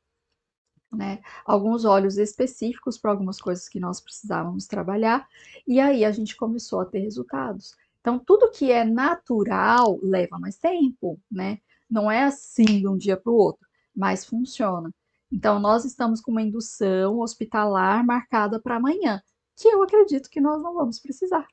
né? 0.92 1.20
Alguns 1.44 1.84
óleos 1.84 2.18
específicos 2.18 2.98
para 2.98 3.10
algumas 3.10 3.40
coisas 3.40 3.68
que 3.68 3.80
nós 3.80 4.00
precisávamos 4.00 4.66
trabalhar. 4.66 5.26
E 5.66 5.80
aí, 5.80 6.04
a 6.04 6.10
gente 6.12 6.36
começou 6.36 6.80
a 6.80 6.86
ter 6.86 7.00
resultados. 7.00 7.76
Então, 8.02 8.18
tudo 8.18 8.50
que 8.50 8.70
é 8.70 8.84
natural 8.84 9.98
leva 10.02 10.36
mais 10.38 10.58
tempo, 10.58 11.20
né? 11.30 11.58
Não 11.88 12.10
é 12.10 12.24
assim 12.24 12.64
de 12.64 12.88
um 12.88 12.96
dia 12.96 13.16
para 13.16 13.32
o 13.32 13.36
outro, 13.36 13.66
mas 13.94 14.24
funciona. 14.24 14.92
Então, 15.30 15.60
nós 15.60 15.84
estamos 15.84 16.20
com 16.20 16.32
uma 16.32 16.42
indução 16.42 17.20
hospitalar 17.20 18.04
marcada 18.04 18.60
para 18.60 18.76
amanhã, 18.76 19.22
que 19.56 19.68
eu 19.68 19.82
acredito 19.84 20.28
que 20.28 20.40
nós 20.40 20.60
não 20.60 20.74
vamos 20.74 20.98
precisar, 20.98 21.46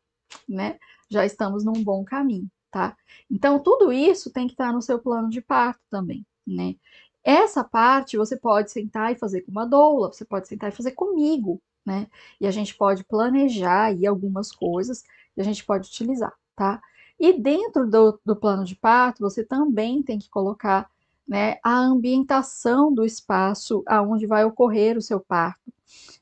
né? 0.48 0.80
Já 1.08 1.24
estamos 1.24 1.64
num 1.64 1.84
bom 1.84 2.04
caminho, 2.04 2.50
tá? 2.72 2.98
Então, 3.30 3.60
tudo 3.60 3.94
isso 3.94 4.32
tem 4.32 4.48
que 4.48 4.54
estar 4.54 4.74
no 4.74 4.82
seu 4.82 5.00
plano 5.00 5.30
de 5.30 5.42
parto 5.42 5.82
também, 5.88 6.26
né? 6.48 6.76
Essa 7.24 7.64
parte 7.64 8.18
você 8.18 8.36
pode 8.36 8.72
sentar 8.72 9.12
e 9.12 9.18
fazer 9.20 9.42
com 9.42 9.52
uma 9.52 9.66
doula, 9.66 10.12
você 10.12 10.26
pode 10.26 10.48
sentar 10.48 10.70
e 10.72 10.76
fazer 10.76 10.94
comigo, 10.94 11.62
né? 11.86 12.08
E 12.42 12.48
a 12.48 12.52
gente 12.52 12.76
pode 12.76 13.04
planejar 13.04 13.86
aí 13.86 14.08
algumas 14.08 14.52
coisas 14.52 15.04
a 15.38 15.44
gente 15.44 15.66
pode 15.66 15.88
utilizar, 15.88 16.34
tá? 16.56 16.82
E 17.20 17.34
dentro 17.34 17.90
do, 17.90 18.20
do 18.26 18.36
plano 18.36 18.64
de 18.64 18.76
parto, 18.76 19.20
você 19.20 19.44
também 19.44 20.02
tem 20.02 20.18
que 20.18 20.30
colocar 20.30 20.90
né, 21.28 21.60
a 21.64 21.78
ambientação 21.78 22.94
do 22.94 23.06
espaço 23.06 23.84
aonde 23.86 24.26
vai 24.26 24.44
ocorrer 24.46 24.98
o 24.98 25.02
seu 25.02 25.20
parto, 25.20 25.72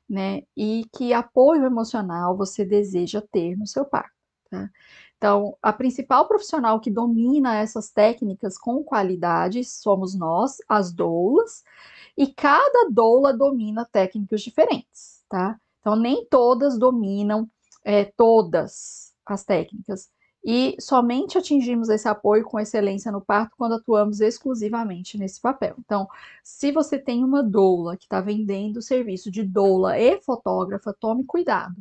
né? 0.10 0.44
E 0.56 0.86
que 0.96 1.14
apoio 1.14 1.66
emocional 1.66 2.36
você 2.36 2.66
deseja 2.66 3.22
ter 3.32 3.56
no 3.56 3.68
seu 3.68 3.86
parto, 3.86 4.12
tá? 4.50 4.70
Então, 5.18 5.58
a 5.64 5.74
principal 5.74 6.28
profissional 6.28 6.80
que 6.80 6.92
domina 6.92 7.56
essas 7.56 7.90
técnicas 7.90 8.58
com 8.58 8.84
qualidade 8.84 9.64
somos 9.64 10.14
nós, 10.14 10.58
as 10.70 10.94
doulas, 10.94 11.64
e 12.16 12.28
cada 12.28 12.90
doula 12.92 13.34
domina 13.34 13.84
técnicas 13.86 14.42
diferentes, 14.42 15.24
tá? 15.28 15.60
Então, 15.80 15.96
nem 15.96 16.26
todas 16.26 16.78
dominam 16.78 17.50
é, 17.84 18.06
todas 18.06 19.14
as 19.26 19.44
técnicas. 19.44 20.10
E 20.50 20.78
somente 20.80 21.38
atingimos 21.38 21.90
esse 21.90 22.08
apoio 22.08 22.46
com 22.46 22.58
excelência 22.58 23.12
no 23.12 23.20
parto 23.20 23.56
quando 23.58 23.74
atuamos 23.76 24.22
exclusivamente 24.22 25.18
nesse 25.18 25.42
papel. 25.42 25.76
Então, 25.80 26.08
se 26.42 26.72
você 26.72 26.98
tem 26.98 27.22
uma 27.22 27.44
doula 27.44 27.98
que 27.98 28.06
está 28.06 28.22
vendendo 28.22 28.78
o 28.78 28.82
serviço 28.82 29.30
de 29.30 29.44
doula 29.44 30.00
e 30.00 30.22
fotógrafa, 30.22 30.96
tome 30.98 31.26
cuidado, 31.26 31.76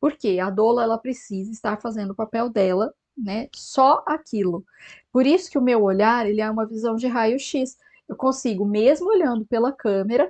porque 0.00 0.40
a 0.40 0.50
doula 0.50 0.82
ela 0.82 0.98
precisa 0.98 1.52
estar 1.52 1.80
fazendo 1.80 2.10
o 2.10 2.14
papel 2.14 2.48
dela, 2.50 2.92
né? 3.16 3.48
Só 3.54 4.02
aquilo. 4.04 4.64
Por 5.12 5.24
isso 5.24 5.48
que 5.48 5.58
o 5.58 5.62
meu 5.62 5.82
olhar 5.82 6.26
ele 6.26 6.40
é 6.40 6.50
uma 6.50 6.66
visão 6.66 6.96
de 6.96 7.06
raio-x. 7.06 7.78
Eu 8.08 8.16
consigo, 8.16 8.64
mesmo 8.64 9.10
olhando 9.10 9.46
pela 9.46 9.70
câmera, 9.70 10.28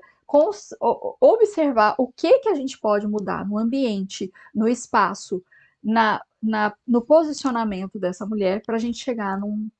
observar 1.20 1.94
o 1.98 2.12
que 2.12 2.40
que 2.40 2.48
a 2.48 2.54
gente 2.54 2.78
pode 2.78 3.06
mudar 3.06 3.48
no 3.48 3.58
ambiente, 3.58 4.30
no 4.54 4.68
espaço, 4.68 5.42
na, 5.82 6.22
na, 6.42 6.74
no 6.86 7.00
posicionamento 7.00 7.98
dessa 7.98 8.26
mulher 8.26 8.62
para 8.64 8.76
a 8.76 8.78
gente 8.78 8.98
chegar 8.98 9.38
num, 9.40 9.70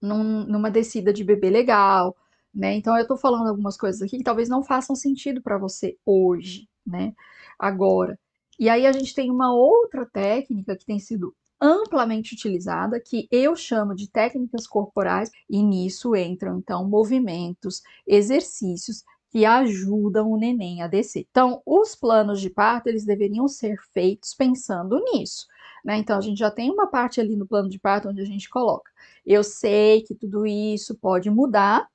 num, 0.00 0.44
numa 0.44 0.70
descida 0.70 1.12
de 1.12 1.24
bebê 1.24 1.50
legal, 1.50 2.16
né? 2.54 2.74
Então 2.74 2.94
eu 2.96 3.02
estou 3.02 3.16
falando 3.16 3.48
algumas 3.48 3.76
coisas 3.76 4.00
aqui 4.00 4.18
que 4.18 4.24
talvez 4.24 4.48
não 4.48 4.62
façam 4.62 4.94
sentido 4.94 5.42
para 5.42 5.58
você 5.58 5.98
hoje, 6.06 6.68
né? 6.86 7.12
Agora. 7.58 8.18
E 8.58 8.68
aí 8.68 8.86
a 8.86 8.92
gente 8.92 9.14
tem 9.14 9.30
uma 9.30 9.52
outra 9.52 10.06
técnica 10.06 10.76
que 10.76 10.86
tem 10.86 11.00
sido 11.00 11.34
amplamente 11.60 12.34
utilizada, 12.34 13.00
que 13.00 13.26
eu 13.30 13.56
chamo 13.56 13.94
de 13.94 14.08
técnicas 14.08 14.66
corporais, 14.66 15.30
e 15.48 15.62
nisso 15.62 16.14
entram 16.14 16.58
então 16.58 16.86
movimentos, 16.88 17.82
exercícios 18.06 19.02
que 19.34 19.44
ajudam 19.44 20.30
o 20.30 20.36
neném 20.36 20.80
a 20.80 20.86
descer. 20.86 21.26
Então, 21.28 21.60
os 21.66 21.96
planos 21.96 22.40
de 22.40 22.48
parto, 22.48 22.86
eles 22.86 23.04
deveriam 23.04 23.48
ser 23.48 23.76
feitos 23.92 24.32
pensando 24.32 25.02
nisso. 25.02 25.48
Né? 25.84 25.96
Então, 25.96 26.16
a 26.16 26.20
gente 26.20 26.38
já 26.38 26.52
tem 26.52 26.70
uma 26.70 26.86
parte 26.86 27.20
ali 27.20 27.34
no 27.34 27.44
plano 27.44 27.68
de 27.68 27.76
parto 27.76 28.08
onde 28.08 28.20
a 28.20 28.24
gente 28.24 28.48
coloca. 28.48 28.92
Eu 29.26 29.42
sei 29.42 30.02
que 30.02 30.14
tudo 30.14 30.46
isso 30.46 30.94
pode 30.94 31.28
mudar, 31.30 31.88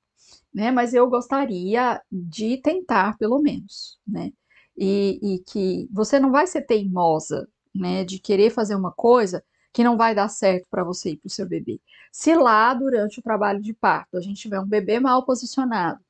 né? 0.53 0.69
Mas 0.69 0.93
eu 0.93 1.09
gostaria 1.09 2.01
de 2.11 2.57
tentar, 2.57 3.17
pelo 3.17 3.39
menos, 3.41 3.97
né? 4.05 4.33
E, 4.77 5.17
e 5.23 5.39
que 5.39 5.87
você 5.93 6.19
não 6.19 6.31
vai 6.33 6.45
ser 6.45 6.63
teimosa, 6.63 7.47
né? 7.73 8.03
De 8.03 8.19
querer 8.19 8.49
fazer 8.49 8.75
uma 8.75 8.91
coisa 8.91 9.41
que 9.71 9.81
não 9.81 9.95
vai 9.95 10.13
dar 10.13 10.27
certo 10.27 10.67
para 10.69 10.83
você 10.83 11.11
e 11.11 11.17
para 11.17 11.27
o 11.27 11.31
seu 11.31 11.47
bebê. 11.47 11.79
Se 12.11 12.35
lá, 12.35 12.73
durante 12.73 13.19
o 13.19 13.23
trabalho 13.23 13.61
de 13.61 13.73
parto, 13.73 14.17
a 14.17 14.21
gente 14.21 14.41
tiver 14.41 14.59
um 14.59 14.67
bebê 14.67 14.99
mal 14.99 15.25
posicionado, 15.25 16.03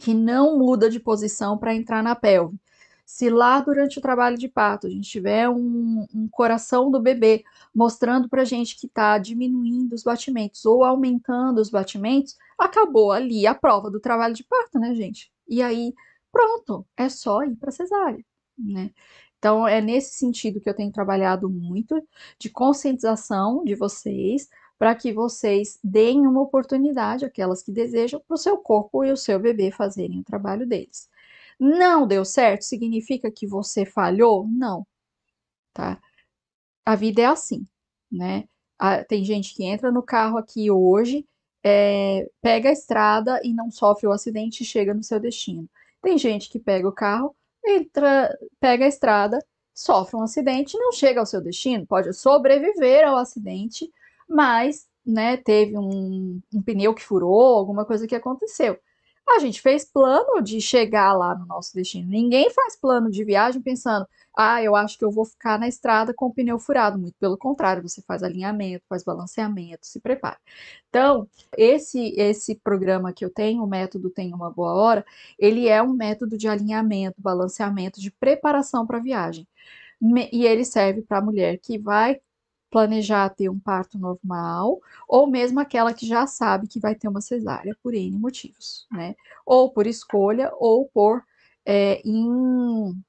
que 0.00 0.14
não 0.14 0.58
muda 0.58 0.90
de 0.90 1.00
posição 1.00 1.58
para 1.58 1.74
entrar 1.74 2.02
na 2.02 2.14
pelve. 2.14 2.58
Se 3.06 3.28
lá 3.28 3.60
durante 3.60 3.98
o 3.98 4.02
trabalho 4.02 4.38
de 4.38 4.48
parto 4.48 4.86
a 4.86 4.90
gente 4.90 5.08
tiver 5.08 5.48
um, 5.48 6.06
um 6.14 6.26
coração 6.28 6.90
do 6.90 7.00
bebê 7.00 7.44
mostrando 7.74 8.28
para 8.28 8.42
a 8.42 8.44
gente 8.46 8.76
que 8.76 8.86
está 8.86 9.18
diminuindo 9.18 9.92
os 9.92 10.02
batimentos 10.02 10.64
ou 10.64 10.82
aumentando 10.82 11.60
os 11.60 11.68
batimentos, 11.68 12.36
acabou 12.58 13.12
ali 13.12 13.46
a 13.46 13.54
prova 13.54 13.90
do 13.90 14.00
trabalho 14.00 14.34
de 14.34 14.44
parto, 14.44 14.78
né, 14.78 14.94
gente? 14.94 15.30
E 15.46 15.62
aí, 15.62 15.92
pronto, 16.32 16.86
é 16.96 17.08
só 17.08 17.42
ir 17.44 17.56
para 17.56 17.70
cesárea, 17.70 18.24
né? 18.58 18.90
Então, 19.38 19.68
é 19.68 19.78
nesse 19.78 20.14
sentido 20.16 20.58
que 20.58 20.70
eu 20.70 20.74
tenho 20.74 20.90
trabalhado 20.90 21.50
muito, 21.50 22.02
de 22.38 22.48
conscientização 22.48 23.62
de 23.62 23.74
vocês, 23.74 24.48
para 24.78 24.94
que 24.94 25.12
vocês 25.12 25.78
deem 25.82 26.26
uma 26.26 26.42
oportunidade, 26.42 27.24
aquelas 27.24 27.62
que 27.62 27.72
desejam, 27.72 28.20
para 28.20 28.34
o 28.34 28.38
seu 28.38 28.58
corpo 28.58 29.04
e 29.04 29.12
o 29.12 29.16
seu 29.16 29.38
bebê 29.38 29.70
fazerem 29.70 30.20
o 30.20 30.24
trabalho 30.24 30.66
deles. 30.66 31.08
não 31.58 32.06
deu 32.06 32.24
certo, 32.24 32.62
significa 32.62 33.30
que 33.30 33.46
você 33.46 33.84
falhou? 33.86 34.46
Não, 34.48 34.86
tá? 35.72 36.00
A 36.84 36.96
vida 36.96 37.22
é 37.22 37.26
assim, 37.26 37.66
né? 38.10 38.48
tem 39.08 39.24
gente 39.24 39.54
que 39.54 39.64
entra 39.64 39.90
no 39.90 40.02
carro 40.02 40.36
aqui 40.38 40.70
hoje, 40.70 41.26
é, 41.62 42.28
pega 42.42 42.68
a 42.68 42.72
estrada 42.72 43.40
e 43.42 43.54
não 43.54 43.70
sofre 43.70 44.06
o 44.06 44.12
acidente 44.12 44.62
e 44.62 44.66
chega 44.66 44.92
no 44.92 45.02
seu 45.02 45.18
destino. 45.18 45.68
Tem 46.02 46.18
gente 46.18 46.50
que 46.50 46.58
pega 46.58 46.86
o 46.86 46.92
carro, 46.92 47.34
entra, 47.64 48.36
pega 48.60 48.84
a 48.84 48.88
estrada, 48.88 49.38
sofre 49.72 50.16
um 50.16 50.22
acidente 50.22 50.76
e 50.76 50.80
não 50.80 50.92
chega 50.92 51.20
ao 51.20 51.26
seu 51.26 51.40
destino. 51.40 51.86
Pode 51.86 52.12
sobreviver 52.12 53.06
ao 53.06 53.16
acidente, 53.16 53.90
mas 54.28 54.86
né, 55.06 55.36
teve 55.36 55.76
um, 55.78 56.40
um 56.52 56.62
pneu 56.62 56.94
que 56.94 57.02
furou, 57.02 57.56
alguma 57.56 57.84
coisa 57.84 58.06
que 58.06 58.14
aconteceu. 58.14 58.78
A 59.26 59.38
gente 59.38 59.60
fez 59.62 59.84
plano 59.90 60.42
de 60.42 60.60
chegar 60.60 61.12
lá 61.14 61.34
no 61.34 61.46
nosso 61.46 61.74
destino. 61.74 62.08
Ninguém 62.08 62.50
faz 62.50 62.76
plano 62.78 63.10
de 63.10 63.24
viagem 63.24 63.60
pensando, 63.62 64.06
ah, 64.36 64.62
eu 64.62 64.76
acho 64.76 64.98
que 64.98 65.04
eu 65.04 65.10
vou 65.10 65.24
ficar 65.24 65.58
na 65.58 65.66
estrada 65.66 66.12
com 66.14 66.26
o 66.26 66.34
pneu 66.34 66.58
furado. 66.58 66.98
Muito 66.98 67.16
pelo 67.18 67.38
contrário, 67.38 67.82
você 67.82 68.02
faz 68.02 68.22
alinhamento, 68.22 68.84
faz 68.88 69.02
balanceamento, 69.02 69.86
se 69.86 69.98
prepara. 70.00 70.38
Então, 70.88 71.28
esse 71.56 72.14
esse 72.18 72.54
programa 72.56 73.12
que 73.12 73.24
eu 73.24 73.30
tenho, 73.30 73.62
o 73.64 73.66
método 73.66 74.10
Tem 74.10 74.32
uma 74.34 74.50
Boa 74.50 74.74
Hora, 74.74 75.06
ele 75.38 75.68
é 75.68 75.82
um 75.82 75.92
método 75.94 76.36
de 76.36 76.46
alinhamento, 76.48 77.20
balanceamento, 77.20 78.00
de 78.00 78.10
preparação 78.10 78.86
para 78.86 78.98
a 78.98 79.02
viagem. 79.02 79.48
E 80.32 80.44
ele 80.46 80.64
serve 80.64 81.02
para 81.02 81.18
a 81.18 81.22
mulher 81.22 81.58
que 81.58 81.78
vai 81.78 82.20
planejar 82.74 83.28
ter 83.30 83.48
um 83.48 83.58
parto 83.60 83.96
normal, 83.96 84.80
ou 85.06 85.28
mesmo 85.28 85.60
aquela 85.60 85.94
que 85.94 86.04
já 86.04 86.26
sabe 86.26 86.66
que 86.66 86.80
vai 86.80 86.92
ter 86.96 87.06
uma 87.06 87.20
cesárea 87.20 87.76
por 87.80 87.94
N 87.94 88.18
motivos, 88.18 88.84
né? 88.90 89.14
Ou 89.46 89.70
por 89.70 89.86
escolha, 89.86 90.50
ou 90.58 90.88
por 90.88 91.22
é, 91.64 92.02
in, 92.04 93.00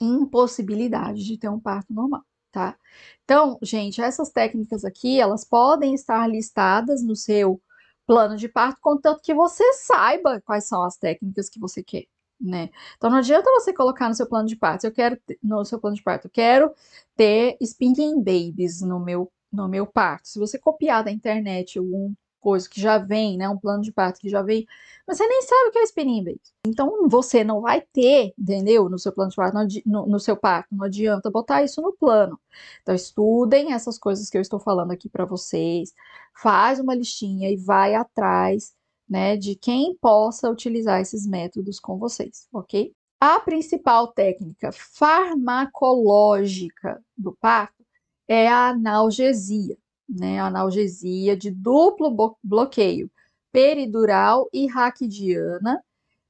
impossibilidade 0.00 1.24
de 1.24 1.36
ter 1.36 1.48
um 1.48 1.58
parto 1.58 1.92
normal, 1.92 2.22
tá? 2.52 2.76
Então, 3.24 3.58
gente, 3.60 4.00
essas 4.00 4.30
técnicas 4.30 4.84
aqui, 4.84 5.18
elas 5.18 5.44
podem 5.44 5.92
estar 5.92 6.28
listadas 6.28 7.02
no 7.02 7.16
seu 7.16 7.60
plano 8.06 8.36
de 8.36 8.48
parto, 8.48 8.80
contanto 8.80 9.20
que 9.20 9.34
você 9.34 9.64
saiba 9.72 10.40
quais 10.42 10.68
são 10.68 10.84
as 10.84 10.96
técnicas 10.96 11.48
que 11.48 11.58
você 11.58 11.82
quer 11.82 12.04
né? 12.40 12.70
Então 12.96 13.10
não 13.10 13.18
adianta 13.18 13.50
você 13.50 13.72
colocar 13.72 14.08
no 14.08 14.14
seu 14.14 14.26
plano 14.28 14.48
de 14.48 14.56
parto, 14.56 14.84
eu 14.86 14.92
quero 14.92 15.18
no 15.42 15.64
seu 15.64 15.78
plano 15.80 15.96
de 15.96 16.02
parto, 16.02 16.26
eu 16.26 16.30
quero 16.30 16.72
ter 17.16 17.56
spinning 17.60 18.18
babies 18.22 18.80
no 18.82 19.00
meu 19.00 19.30
no 19.52 19.68
meu 19.68 19.86
parto. 19.86 20.28
Se 20.28 20.38
você 20.38 20.58
copiar 20.58 21.04
da 21.04 21.10
internet 21.10 21.78
algum 21.78 22.12
coisa 22.46 22.68
que 22.70 22.80
já 22.80 22.96
vem, 22.96 23.36
né, 23.36 23.48
um 23.48 23.58
plano 23.58 23.82
de 23.82 23.90
parto 23.90 24.20
que 24.20 24.28
já 24.28 24.40
vem, 24.40 24.64
mas 25.04 25.16
você 25.16 25.26
nem 25.26 25.42
sabe 25.42 25.68
o 25.68 25.72
que 25.72 25.78
é 25.80 25.82
spinning 25.82 26.22
baby. 26.22 26.40
Então 26.64 27.08
você 27.08 27.42
não 27.42 27.60
vai 27.60 27.80
ter, 27.80 28.32
entendeu? 28.38 28.88
No 28.88 29.00
seu 29.00 29.12
plano 29.12 29.30
de 29.30 29.36
parto, 29.36 29.56
no, 29.84 30.06
no 30.06 30.20
seu 30.20 30.36
parto, 30.36 30.68
não 30.70 30.84
adianta 30.84 31.28
botar 31.28 31.64
isso 31.64 31.82
no 31.82 31.92
plano. 31.92 32.38
Então 32.82 32.94
estudem 32.94 33.72
essas 33.72 33.98
coisas 33.98 34.30
que 34.30 34.36
eu 34.38 34.40
estou 34.42 34.60
falando 34.60 34.92
aqui 34.92 35.08
para 35.08 35.24
vocês, 35.24 35.92
faz 36.40 36.78
uma 36.78 36.94
listinha 36.94 37.50
e 37.50 37.56
vai 37.56 37.96
atrás 37.96 38.75
né, 39.08 39.36
de 39.36 39.54
quem 39.54 39.94
possa 39.96 40.50
utilizar 40.50 41.00
esses 41.00 41.24
métodos 41.26 41.78
com 41.78 41.98
vocês, 41.98 42.48
ok? 42.52 42.92
A 43.20 43.38
principal 43.40 44.08
técnica 44.08 44.70
farmacológica 44.72 47.02
do 47.16 47.34
parto 47.40 47.84
é 48.28 48.48
a 48.48 48.68
analgesia, 48.68 49.76
né? 50.08 50.40
A 50.40 50.46
analgesia 50.46 51.36
de 51.36 51.50
duplo 51.50 52.36
bloqueio 52.42 53.10
peridural 53.50 54.48
e 54.52 54.66
raquidiana, 54.66 55.82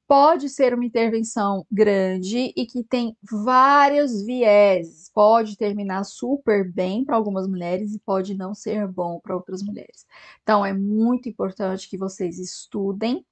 pode 0.07 0.49
ser 0.49 0.75
uma 0.75 0.85
intervenção 0.85 1.67
grande 1.71 2.53
e 2.57 2.67
que 2.67 2.83
tem 2.85 3.17
vários 3.23 4.25
vieses. 4.25 5.11
Pode 5.13 5.57
terminar 5.57 6.05
super 6.05 6.71
bem 6.73 7.05
para 7.05 7.17
algumas 7.17 7.47
mulheres 7.49 7.95
e 7.95 7.99
pode 8.01 8.35
não 8.35 8.55
ser 8.55 8.87
bom 8.87 9.21
para 9.21 9.35
outras 9.35 9.63
mulheres. 9.63 10.07
Então, 10.43 10.65
é 10.65 10.73
muito 10.73 11.29
importante 11.29 11.89
que 11.89 11.99
vocês 11.99 12.39
estudem. 12.39 13.25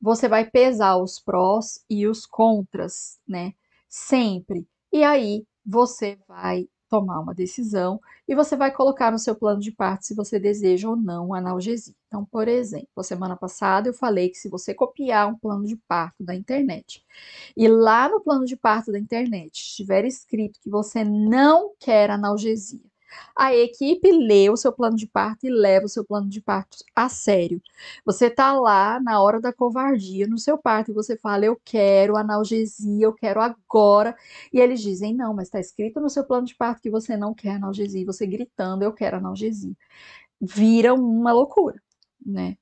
Você 0.00 0.28
vai 0.28 0.48
pesar 0.50 0.96
os 0.96 1.18
prós 1.18 1.84
e 1.88 2.06
os 2.06 2.26
contras, 2.26 3.18
né? 3.26 3.52
Sempre. 3.88 4.66
E 4.92 5.02
aí, 5.04 5.44
você 5.64 6.18
vai 6.26 6.68
tomar 6.90 7.20
uma 7.20 7.34
decisão 7.34 8.00
e 8.28 8.34
você 8.34 8.56
vai 8.56 8.72
colocar 8.72 9.10
no 9.12 9.18
seu 9.18 9.34
plano 9.36 9.60
de 9.60 9.72
parto 9.72 10.04
se 10.06 10.14
você 10.14 10.38
deseja 10.40 10.88
ou 10.90 10.96
não 10.96 11.32
analgesia. 11.34 11.94
Então, 12.08 12.24
por 12.24 12.48
exemplo, 12.48 13.04
semana 13.04 13.36
passada 13.36 13.88
eu 13.88 13.94
falei 13.94 14.30
que 14.30 14.36
se 14.38 14.48
você 14.48 14.74
copiar 14.74 15.28
um 15.28 15.38
plano 15.38 15.64
de 15.66 15.76
parto 15.88 16.24
da 16.24 16.34
internet 16.34 17.04
e 17.56 17.68
lá 17.68 18.08
no 18.08 18.20
plano 18.20 18.44
de 18.44 18.56
parto 18.56 18.92
da 18.92 18.98
internet 18.98 19.54
estiver 19.54 20.04
escrito 20.04 20.60
que 20.60 20.70
você 20.70 21.04
não 21.04 21.72
quer 21.78 22.10
analgesia, 22.10 22.80
a 23.36 23.54
equipe 23.54 24.10
lê 24.12 24.50
o 24.50 24.56
seu 24.56 24.72
plano 24.72 24.96
de 24.96 25.06
parto 25.06 25.46
e 25.46 25.50
leva 25.50 25.86
o 25.86 25.88
seu 25.88 26.04
plano 26.04 26.28
de 26.28 26.40
parto 26.40 26.78
a 26.94 27.08
sério. 27.08 27.60
Você 28.04 28.26
está 28.26 28.52
lá 28.52 29.00
na 29.00 29.22
hora 29.22 29.40
da 29.40 29.52
covardia 29.52 30.26
no 30.26 30.38
seu 30.38 30.58
parto 30.58 30.90
e 30.90 30.94
você 30.94 31.16
fala: 31.16 31.44
Eu 31.44 31.60
quero 31.64 32.16
analgesia, 32.16 33.04
eu 33.04 33.12
quero 33.12 33.40
agora. 33.40 34.16
E 34.52 34.60
eles 34.60 34.80
dizem: 34.80 35.14
Não, 35.14 35.34
mas 35.34 35.48
está 35.48 35.60
escrito 35.60 36.00
no 36.00 36.10
seu 36.10 36.24
plano 36.24 36.46
de 36.46 36.54
parto 36.54 36.82
que 36.82 36.90
você 36.90 37.16
não 37.16 37.34
quer 37.34 37.56
analgesia. 37.56 38.04
Você 38.06 38.26
gritando: 38.26 38.82
Eu 38.82 38.92
quero 38.92 39.16
analgesia. 39.16 39.74
Vira 40.40 40.94
uma 40.94 41.32
loucura, 41.32 41.80
né? 42.24 42.56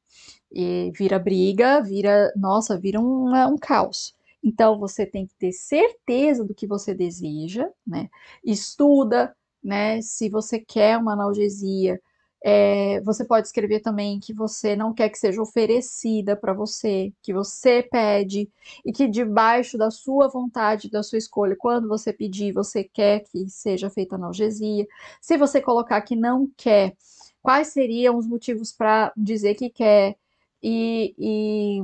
E 0.52 0.92
vira 0.96 1.18
briga, 1.18 1.80
vira, 1.82 2.32
nossa, 2.36 2.78
vira 2.78 3.00
um, 3.00 3.34
um 3.52 3.56
caos. 3.58 4.16
Então 4.42 4.78
você 4.78 5.04
tem 5.04 5.26
que 5.26 5.34
ter 5.34 5.52
certeza 5.52 6.44
do 6.44 6.54
que 6.54 6.66
você 6.66 6.94
deseja, 6.94 7.68
né? 7.86 8.08
Estuda, 8.44 9.36
né? 9.62 10.00
Se 10.02 10.28
você 10.28 10.58
quer 10.58 10.98
uma 10.98 11.12
analgesia, 11.12 12.00
é, 12.44 13.00
você 13.00 13.24
pode 13.24 13.48
escrever 13.48 13.80
também 13.80 14.20
que 14.20 14.32
você 14.32 14.76
não 14.76 14.94
quer 14.94 15.08
que 15.08 15.18
seja 15.18 15.42
oferecida 15.42 16.36
para 16.36 16.52
você, 16.52 17.12
que 17.20 17.32
você 17.32 17.82
pede 17.82 18.48
e 18.84 18.92
que 18.92 19.08
debaixo 19.08 19.76
da 19.76 19.90
sua 19.90 20.28
vontade, 20.28 20.90
da 20.90 21.02
sua 21.02 21.18
escolha, 21.18 21.56
quando 21.58 21.88
você 21.88 22.12
pedir, 22.12 22.52
você 22.52 22.84
quer 22.84 23.20
que 23.20 23.48
seja 23.48 23.90
feita 23.90 24.14
analgesia. 24.14 24.86
Se 25.20 25.36
você 25.36 25.60
colocar 25.60 26.00
que 26.02 26.14
não 26.14 26.48
quer, 26.56 26.96
quais 27.42 27.68
seriam 27.68 28.16
os 28.16 28.26
motivos 28.26 28.72
para 28.72 29.12
dizer 29.16 29.54
que 29.54 29.68
quer 29.68 30.16
e, 30.62 31.14
e 31.18 31.82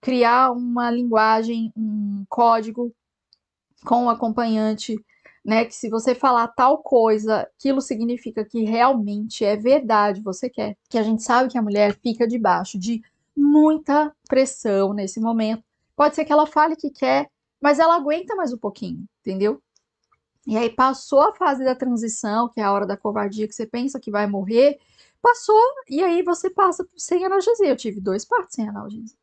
criar 0.00 0.50
uma 0.50 0.90
linguagem, 0.90 1.72
um 1.76 2.24
código 2.28 2.92
com 3.84 4.06
o 4.06 4.10
acompanhante 4.10 4.96
né? 5.44 5.64
Que 5.64 5.74
se 5.74 5.88
você 5.88 6.14
falar 6.14 6.48
tal 6.48 6.78
coisa, 6.78 7.40
aquilo 7.42 7.80
significa 7.80 8.44
que 8.44 8.64
realmente 8.64 9.44
é 9.44 9.56
verdade, 9.56 10.20
você 10.22 10.48
quer. 10.48 10.76
Que 10.88 10.98
a 10.98 11.02
gente 11.02 11.22
sabe 11.22 11.50
que 11.50 11.58
a 11.58 11.62
mulher 11.62 11.96
fica 12.02 12.26
debaixo 12.26 12.78
de 12.78 13.02
muita 13.36 14.14
pressão 14.28 14.92
nesse 14.92 15.20
momento. 15.20 15.64
Pode 15.96 16.14
ser 16.14 16.24
que 16.24 16.32
ela 16.32 16.46
fale 16.46 16.76
que 16.76 16.90
quer, 16.90 17.28
mas 17.60 17.78
ela 17.78 17.96
aguenta 17.96 18.34
mais 18.34 18.52
um 18.52 18.58
pouquinho, 18.58 19.04
entendeu? 19.20 19.62
E 20.46 20.56
aí 20.56 20.70
passou 20.70 21.20
a 21.20 21.34
fase 21.34 21.64
da 21.64 21.74
transição, 21.74 22.48
que 22.48 22.60
é 22.60 22.64
a 22.64 22.72
hora 22.72 22.86
da 22.86 22.96
covardia, 22.96 23.46
que 23.46 23.54
você 23.54 23.66
pensa 23.66 24.00
que 24.00 24.10
vai 24.10 24.26
morrer, 24.26 24.78
passou, 25.20 25.60
e 25.88 26.02
aí 26.02 26.22
você 26.22 26.50
passa 26.50 26.86
sem 26.96 27.24
analgesia. 27.24 27.68
Eu 27.68 27.76
tive 27.76 28.00
dois 28.00 28.24
partos 28.24 28.54
sem 28.54 28.68
analgesia 28.68 29.16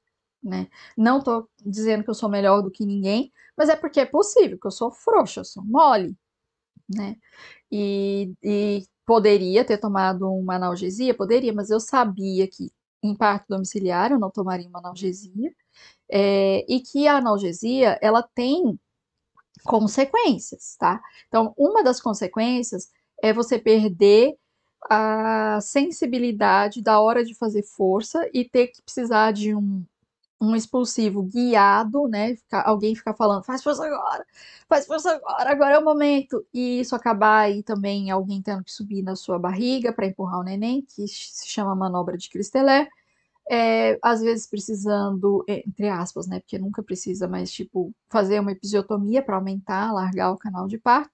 né? 0.43 0.67
Não 0.97 1.21
tô 1.21 1.47
dizendo 1.65 2.03
que 2.03 2.09
eu 2.09 2.13
sou 2.13 2.29
melhor 2.29 2.61
do 2.61 2.71
que 2.71 2.85
ninguém, 2.85 3.31
mas 3.59 3.67
é 3.67 3.75
porque 3.75 3.99
é 3.99 4.05
possível, 4.05 4.57
que 4.57 4.67
eu 4.67 4.71
sou 4.71 4.89
frouxa, 4.89 5.41
eu 5.41 5.45
sou 5.45 5.61
mole, 5.65 6.15
né? 6.89 7.17
E, 7.71 8.33
e 8.41 8.85
poderia 9.05 9.65
ter 9.65 9.77
tomado 9.77 10.31
uma 10.31 10.55
analgesia, 10.55 11.13
poderia, 11.13 11.53
mas 11.53 11.69
eu 11.69 11.79
sabia 11.79 12.47
que 12.47 12.71
em 13.03 13.13
parto 13.15 13.47
domiciliar 13.49 14.11
eu 14.11 14.19
não 14.19 14.31
tomaria 14.31 14.69
uma 14.69 14.79
analgesia, 14.79 15.53
é, 16.09 16.65
e 16.69 16.79
que 16.79 17.05
a 17.05 17.17
analgesia, 17.17 17.99
ela 18.01 18.23
tem 18.23 18.79
consequências, 19.65 20.77
tá? 20.79 21.01
Então, 21.27 21.53
uma 21.57 21.83
das 21.83 21.99
consequências 22.01 22.89
é 23.21 23.33
você 23.33 23.59
perder 23.59 24.37
a 24.89 25.59
sensibilidade 25.61 26.81
da 26.81 27.01
hora 27.01 27.25
de 27.25 27.35
fazer 27.35 27.63
força 27.63 28.29
e 28.33 28.45
ter 28.45 28.67
que 28.67 28.81
precisar 28.81 29.33
de 29.33 29.53
um 29.53 29.83
um 30.41 30.55
expulsivo 30.55 31.23
guiado, 31.23 32.07
né? 32.07 32.35
Ficar, 32.35 32.67
alguém 32.67 32.95
ficar 32.95 33.13
falando, 33.13 33.43
faz 33.43 33.61
força 33.63 33.85
agora, 33.85 34.25
faz 34.67 34.85
força 34.85 35.11
agora, 35.13 35.51
agora 35.51 35.75
é 35.75 35.79
o 35.79 35.83
momento. 35.83 36.45
E 36.53 36.79
isso 36.79 36.95
acabar 36.95 37.41
aí 37.41 37.63
também 37.63 38.09
alguém 38.11 38.41
tendo 38.41 38.63
que 38.63 38.71
subir 38.71 39.01
na 39.03 39.15
sua 39.15 39.37
barriga 39.39 39.91
para 39.93 40.07
empurrar 40.07 40.39
o 40.39 40.43
neném, 40.43 40.81
que 40.83 41.07
se 41.07 41.47
chama 41.47 41.75
manobra 41.75 42.17
de 42.17 42.29
Cristelé. 42.29 42.87
É, 43.51 43.97
às 44.03 44.21
vezes 44.21 44.47
precisando, 44.47 45.43
entre 45.47 45.89
aspas, 45.89 46.27
né? 46.27 46.39
Porque 46.39 46.59
nunca 46.59 46.83
precisa, 46.83 47.27
mas 47.27 47.51
tipo, 47.51 47.93
fazer 48.09 48.39
uma 48.39 48.51
episiotomia 48.51 49.23
para 49.23 49.35
aumentar, 49.37 49.91
largar 49.93 50.31
o 50.31 50.37
canal 50.37 50.67
de 50.67 50.77
parto. 50.77 51.11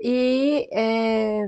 E 0.00 0.68
é, 0.72 1.46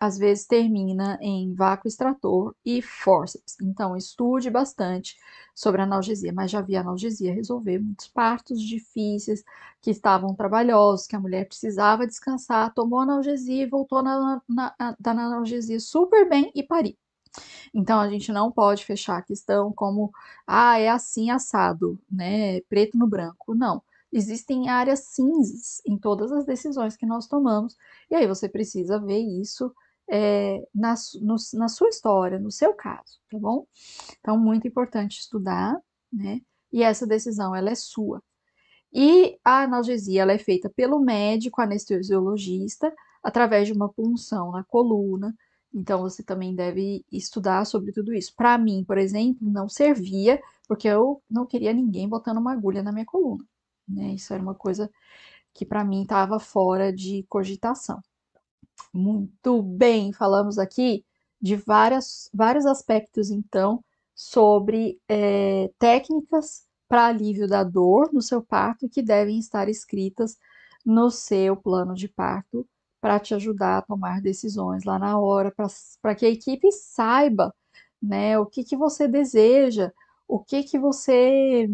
às 0.00 0.16
vezes 0.18 0.46
termina 0.46 1.18
em 1.20 1.54
vácuo 1.54 1.88
extrator 1.88 2.54
e 2.64 2.80
forceps. 2.80 3.56
Então, 3.60 3.96
estude 3.96 4.50
bastante 4.50 5.16
sobre 5.54 5.82
analgesia, 5.82 6.32
mas 6.32 6.50
já 6.50 6.60
vi 6.60 6.76
analgesia 6.76 7.34
resolver 7.34 7.78
muitos 7.80 8.08
partos 8.08 8.60
difíceis 8.62 9.42
que 9.82 9.90
estavam 9.90 10.34
trabalhosos, 10.34 11.06
que 11.06 11.16
a 11.16 11.20
mulher 11.20 11.46
precisava 11.46 12.06
descansar, 12.06 12.72
tomou 12.74 13.00
analgesia 13.00 13.64
e 13.64 13.68
voltou 13.68 14.02
na, 14.02 14.40
na, 14.48 14.74
na, 14.78 15.14
na 15.14 15.26
analgesia 15.26 15.80
super 15.80 16.28
bem 16.28 16.52
e 16.54 16.62
pariu. 16.62 16.96
Então 17.74 18.00
a 18.00 18.08
gente 18.08 18.32
não 18.32 18.50
pode 18.50 18.84
fechar 18.84 19.18
a 19.18 19.22
questão 19.22 19.72
como 19.72 20.12
ah, 20.46 20.78
é 20.78 20.88
assim 20.88 21.30
assado, 21.30 21.98
né? 22.10 22.60
Preto 22.62 22.96
no 22.98 23.06
branco. 23.06 23.54
Não. 23.54 23.82
Existem 24.12 24.68
áreas 24.70 25.00
cinzas 25.00 25.82
em 25.86 25.98
todas 25.98 26.32
as 26.32 26.44
decisões 26.46 26.96
que 26.96 27.04
nós 27.04 27.26
tomamos, 27.26 27.76
e 28.10 28.14
aí 28.14 28.26
você 28.26 28.48
precisa 28.48 28.98
ver 28.98 29.18
isso 29.18 29.70
é, 30.10 30.66
na, 30.74 30.94
no, 31.20 31.36
na 31.54 31.68
sua 31.68 31.88
história, 31.88 32.38
no 32.38 32.50
seu 32.50 32.74
caso, 32.74 33.18
tá 33.30 33.38
bom? 33.38 33.66
Então, 34.20 34.38
muito 34.38 34.66
importante 34.66 35.18
estudar, 35.18 35.76
né? 36.12 36.40
E 36.72 36.82
essa 36.82 37.06
decisão, 37.06 37.54
ela 37.54 37.70
é 37.70 37.74
sua. 37.74 38.22
E 38.92 39.38
a 39.44 39.62
analgesia, 39.64 40.22
ela 40.22 40.32
é 40.32 40.38
feita 40.38 40.70
pelo 40.70 40.98
médico 41.00 41.60
anestesiologista, 41.60 42.92
através 43.22 43.66
de 43.66 43.72
uma 43.72 43.88
punção 43.88 44.50
na 44.52 44.64
coluna. 44.64 45.34
Então, 45.74 46.00
você 46.00 46.22
também 46.22 46.54
deve 46.54 47.04
estudar 47.12 47.64
sobre 47.66 47.92
tudo 47.92 48.14
isso. 48.14 48.34
Para 48.34 48.56
mim, 48.56 48.84
por 48.84 48.96
exemplo, 48.96 49.48
não 49.50 49.68
servia, 49.68 50.40
porque 50.66 50.88
eu 50.88 51.22
não 51.30 51.46
queria 51.46 51.72
ninguém 51.72 52.08
botando 52.08 52.38
uma 52.38 52.52
agulha 52.52 52.82
na 52.82 52.92
minha 52.92 53.04
coluna. 53.04 53.44
Né? 53.86 54.14
Isso 54.14 54.32
era 54.32 54.42
uma 54.42 54.54
coisa 54.54 54.90
que 55.54 55.66
para 55.66 55.84
mim 55.84 56.02
estava 56.02 56.38
fora 56.38 56.92
de 56.92 57.24
cogitação. 57.28 58.00
Muito 58.92 59.62
bem, 59.62 60.12
falamos 60.12 60.58
aqui 60.58 61.04
de 61.40 61.56
várias, 61.56 62.28
vários 62.32 62.66
aspectos, 62.66 63.30
então, 63.30 63.84
sobre 64.14 65.00
é, 65.08 65.70
técnicas 65.78 66.66
para 66.88 67.06
alívio 67.06 67.46
da 67.46 67.62
dor 67.62 68.12
no 68.12 68.22
seu 68.22 68.42
parto 68.42 68.88
que 68.88 69.02
devem 69.02 69.38
estar 69.38 69.68
escritas 69.68 70.36
no 70.84 71.10
seu 71.10 71.56
plano 71.56 71.94
de 71.94 72.08
parto 72.08 72.66
para 73.00 73.20
te 73.20 73.34
ajudar 73.34 73.78
a 73.78 73.82
tomar 73.82 74.20
decisões 74.20 74.84
lá 74.84 74.98
na 74.98 75.18
hora, 75.18 75.54
para 76.02 76.14
que 76.14 76.26
a 76.26 76.30
equipe 76.30 76.72
saiba 76.72 77.54
né, 78.02 78.38
o 78.38 78.46
que, 78.46 78.64
que 78.64 78.76
você 78.76 79.06
deseja, 79.06 79.92
o 80.26 80.38
que, 80.38 80.62
que 80.62 80.78
você 80.78 81.68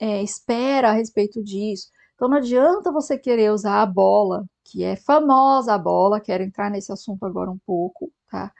é, 0.00 0.22
espera 0.22 0.90
a 0.90 0.92
respeito 0.92 1.42
disso. 1.42 1.88
Então 2.16 2.28
não 2.28 2.38
adianta 2.38 2.90
você 2.90 3.18
querer 3.18 3.52
usar 3.52 3.82
a 3.82 3.86
bola, 3.86 4.46
que 4.64 4.82
é 4.82 4.96
famosa 4.96 5.74
a 5.74 5.78
bola, 5.78 6.20
quero 6.20 6.42
entrar 6.42 6.70
nesse 6.70 6.90
assunto 6.90 7.24
agora 7.26 7.50
um 7.50 7.58
pouco, 7.58 8.10
tá? 8.30 8.52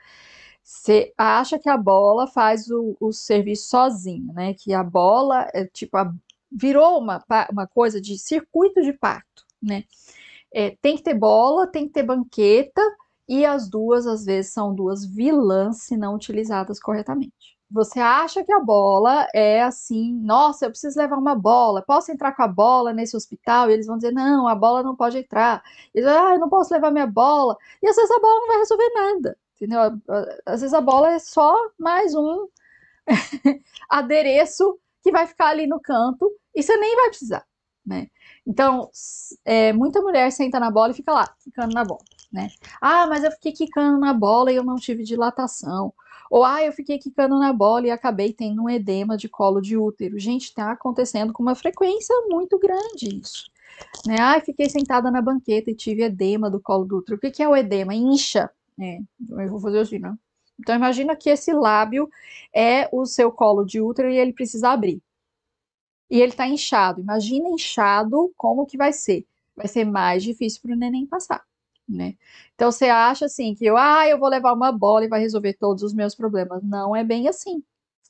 Você 0.63 1.13
acha 1.17 1.59
que 1.59 1.69
a 1.69 1.77
bola 1.77 2.27
faz 2.27 2.69
o, 2.69 2.95
o 2.99 3.11
serviço 3.11 3.69
sozinha, 3.69 4.31
né? 4.33 4.53
Que 4.53 4.73
a 4.73 4.83
bola 4.83 5.49
é 5.53 5.65
tipo 5.65 5.97
a, 5.97 6.13
virou 6.51 6.99
uma, 6.99 7.23
uma 7.51 7.67
coisa 7.67 7.99
de 8.01 8.17
circuito 8.17 8.81
de 8.81 8.93
parto, 8.93 9.45
né? 9.61 9.83
É, 10.53 10.71
tem 10.81 10.97
que 10.97 11.03
ter 11.03 11.13
bola, 11.15 11.67
tem 11.67 11.87
que 11.87 11.93
ter 11.93 12.03
banqueta, 12.03 12.81
e 13.27 13.45
as 13.45 13.69
duas, 13.69 14.07
às 14.07 14.23
vezes, 14.25 14.53
são 14.53 14.73
duas 14.73 15.05
vilãs 15.05 15.83
se 15.83 15.97
não 15.97 16.15
utilizadas 16.15 16.79
corretamente. 16.79 17.56
Você 17.69 17.99
acha 17.99 18.43
que 18.45 18.53
a 18.53 18.59
bola 18.61 19.27
é 19.33 19.61
assim, 19.61 20.13
nossa, 20.13 20.65
eu 20.65 20.69
preciso 20.69 20.97
levar 20.97 21.17
uma 21.17 21.35
bola, 21.35 21.81
posso 21.81 22.11
entrar 22.11 22.31
com 22.33 22.41
a 22.43 22.47
bola 22.47 22.93
nesse 22.93 23.15
hospital? 23.15 23.69
E 23.69 23.73
eles 23.73 23.85
vão 23.87 23.97
dizer, 23.97 24.11
não, 24.13 24.47
a 24.47 24.55
bola 24.55 24.81
não 24.83 24.95
pode 24.95 25.17
entrar. 25.17 25.61
Eles 25.93 26.09
vão, 26.09 26.27
ah, 26.27 26.33
eu 26.35 26.39
não 26.39 26.49
posso 26.49 26.73
levar 26.73 26.91
minha 26.91 27.07
bola. 27.07 27.57
E 27.81 27.87
às 27.87 27.95
vezes 27.95 28.11
a 28.11 28.19
bola 28.19 28.39
não 28.39 28.47
vai 28.47 28.57
resolver 28.59 28.89
nada, 28.93 29.37
entendeu? 29.55 29.81
Às 30.45 30.61
vezes 30.61 30.73
a 30.73 30.79
bola 30.81 31.11
é 31.11 31.19
só 31.19 31.53
mais 31.77 32.15
um 32.15 32.47
adereço 33.89 34.79
que 35.03 35.11
vai 35.11 35.27
ficar 35.27 35.47
ali 35.49 35.67
no 35.67 35.79
canto 35.79 36.31
e 36.55 36.63
você 36.63 36.75
nem 36.77 36.95
vai 36.95 37.09
precisar, 37.09 37.45
né? 37.85 38.07
Então, 38.45 38.89
é, 39.45 39.73
muita 39.73 40.01
mulher 40.01 40.31
senta 40.31 40.59
na 40.59 40.71
bola 40.71 40.91
e 40.91 40.95
fica 40.95 41.11
lá, 41.13 41.25
ficando 41.43 41.73
na 41.73 41.83
bola, 41.83 42.03
né? 42.31 42.49
Ah, 42.81 43.07
mas 43.07 43.23
eu 43.23 43.31
fiquei 43.31 43.51
quicando 43.51 43.99
na 43.99 44.13
bola 44.13 44.51
e 44.51 44.55
eu 44.55 44.63
não 44.63 44.75
tive 44.75 45.03
dilatação. 45.03 45.93
Ou, 46.29 46.43
ah, 46.43 46.63
eu 46.63 46.71
fiquei 46.71 46.97
quicando 46.97 47.37
na 47.39 47.53
bola 47.53 47.87
e 47.87 47.91
acabei 47.91 48.33
tendo 48.33 48.63
um 48.63 48.69
edema 48.69 49.17
de 49.17 49.29
colo 49.29 49.61
de 49.61 49.77
útero. 49.77 50.19
Gente, 50.19 50.45
está 50.45 50.71
acontecendo 50.71 51.33
com 51.33 51.41
uma 51.41 51.55
frequência 51.55 52.15
muito 52.27 52.59
grande 52.59 53.19
isso. 53.21 53.49
Né? 54.05 54.17
Ah, 54.19 54.39
fiquei 54.41 54.69
sentada 54.69 55.09
na 55.11 55.21
banqueta 55.21 55.71
e 55.71 55.75
tive 55.75 56.03
edema 56.03 56.49
do 56.49 56.59
colo 56.59 56.85
do 56.85 56.97
útero. 56.97 57.17
O 57.17 57.19
que, 57.19 57.31
que 57.31 57.43
é 57.43 57.47
o 57.47 57.55
edema? 57.55 57.93
Incha. 57.93 58.49
É, 58.79 58.99
eu 59.29 59.49
vou 59.49 59.59
fazer 59.59 59.79
assim, 59.79 59.99
né? 59.99 60.15
Então, 60.59 60.75
imagina 60.75 61.15
que 61.15 61.29
esse 61.29 61.53
lábio 61.53 62.09
é 62.53 62.89
o 62.91 63.05
seu 63.05 63.31
colo 63.31 63.63
de 63.63 63.79
útero 63.79 64.09
e 64.09 64.17
ele 64.17 64.33
precisa 64.33 64.69
abrir. 64.69 65.01
E 66.09 66.19
ele 66.19 66.31
está 66.31 66.47
inchado. 66.47 67.01
Imagina 67.01 67.49
inchado, 67.49 68.31
como 68.35 68.65
que 68.65 68.77
vai 68.77 68.91
ser? 68.91 69.25
Vai 69.55 69.67
ser 69.67 69.85
mais 69.85 70.23
difícil 70.23 70.61
para 70.61 70.73
o 70.73 70.75
neném 70.75 71.05
passar 71.05 71.46
né? 71.87 72.15
Então 72.55 72.71
você 72.71 72.85
acha 72.85 73.25
assim 73.25 73.53
que 73.55 73.65
eu, 73.65 73.77
ah, 73.77 74.07
eu 74.07 74.19
vou 74.19 74.29
levar 74.29 74.53
uma 74.53 74.71
bola 74.71 75.05
e 75.05 75.07
vai 75.09 75.19
resolver 75.21 75.53
todos 75.53 75.83
os 75.83 75.93
meus 75.93 76.15
problemas. 76.15 76.63
Não 76.63 76.95
é 76.95 77.03
bem 77.03 77.27
assim, 77.27 77.63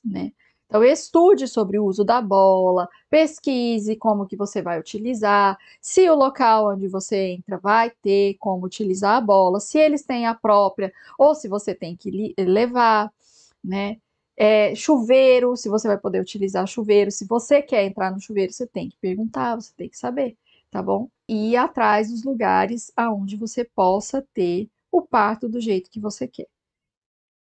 né? 0.04 0.32
Então 0.68 0.84
estude 0.84 1.48
sobre 1.48 1.80
o 1.80 1.86
uso 1.86 2.04
da 2.04 2.22
bola, 2.22 2.90
pesquise 3.10 3.96
como 3.96 4.26
que 4.28 4.36
você 4.36 4.62
vai 4.62 4.80
utilizar, 4.80 5.58
se 5.82 6.10
o 6.10 6.16
local 6.16 6.72
onde 6.74 6.88
você 6.90 7.30
entra 7.30 7.58
vai 7.58 7.90
ter 8.02 8.36
como 8.40 8.66
utilizar 8.66 9.16
a 9.18 9.22
bola, 9.22 9.60
se 9.62 9.78
eles 9.80 10.04
têm 10.04 10.26
a 10.28 10.36
própria 10.36 10.92
ou 11.18 11.34
se 11.34 11.48
você 11.48 11.74
tem 11.74 11.96
que 11.96 12.34
levar, 12.38 13.12
né? 13.64 13.98
É, 14.36 14.76
chuveiro, 14.76 15.56
se 15.58 15.70
você 15.70 15.88
vai 15.88 15.98
poder 15.98 16.22
utilizar 16.22 16.68
chuveiro, 16.68 17.12
se 17.12 17.26
você 17.26 17.62
quer 17.62 17.86
entrar 17.86 18.12
no 18.12 18.20
chuveiro, 18.22 18.54
você 18.54 18.68
tem 18.68 18.90
que 18.90 18.98
perguntar, 19.00 19.56
você 19.56 19.74
tem 19.76 19.90
que 19.90 19.98
saber 19.98 20.38
tá 20.72 20.82
bom? 20.82 21.10
E 21.28 21.52
ir 21.52 21.58
atrás 21.58 22.10
dos 22.10 22.24
lugares 22.24 22.92
aonde 22.96 23.38
você 23.38 23.64
possa 23.64 24.26
ter 24.34 24.70
o 24.92 25.02
parto 25.02 25.50
do 25.50 25.60
jeito 25.60 25.90
que 25.90 26.00
você 26.00 26.28
quer. 26.28 26.48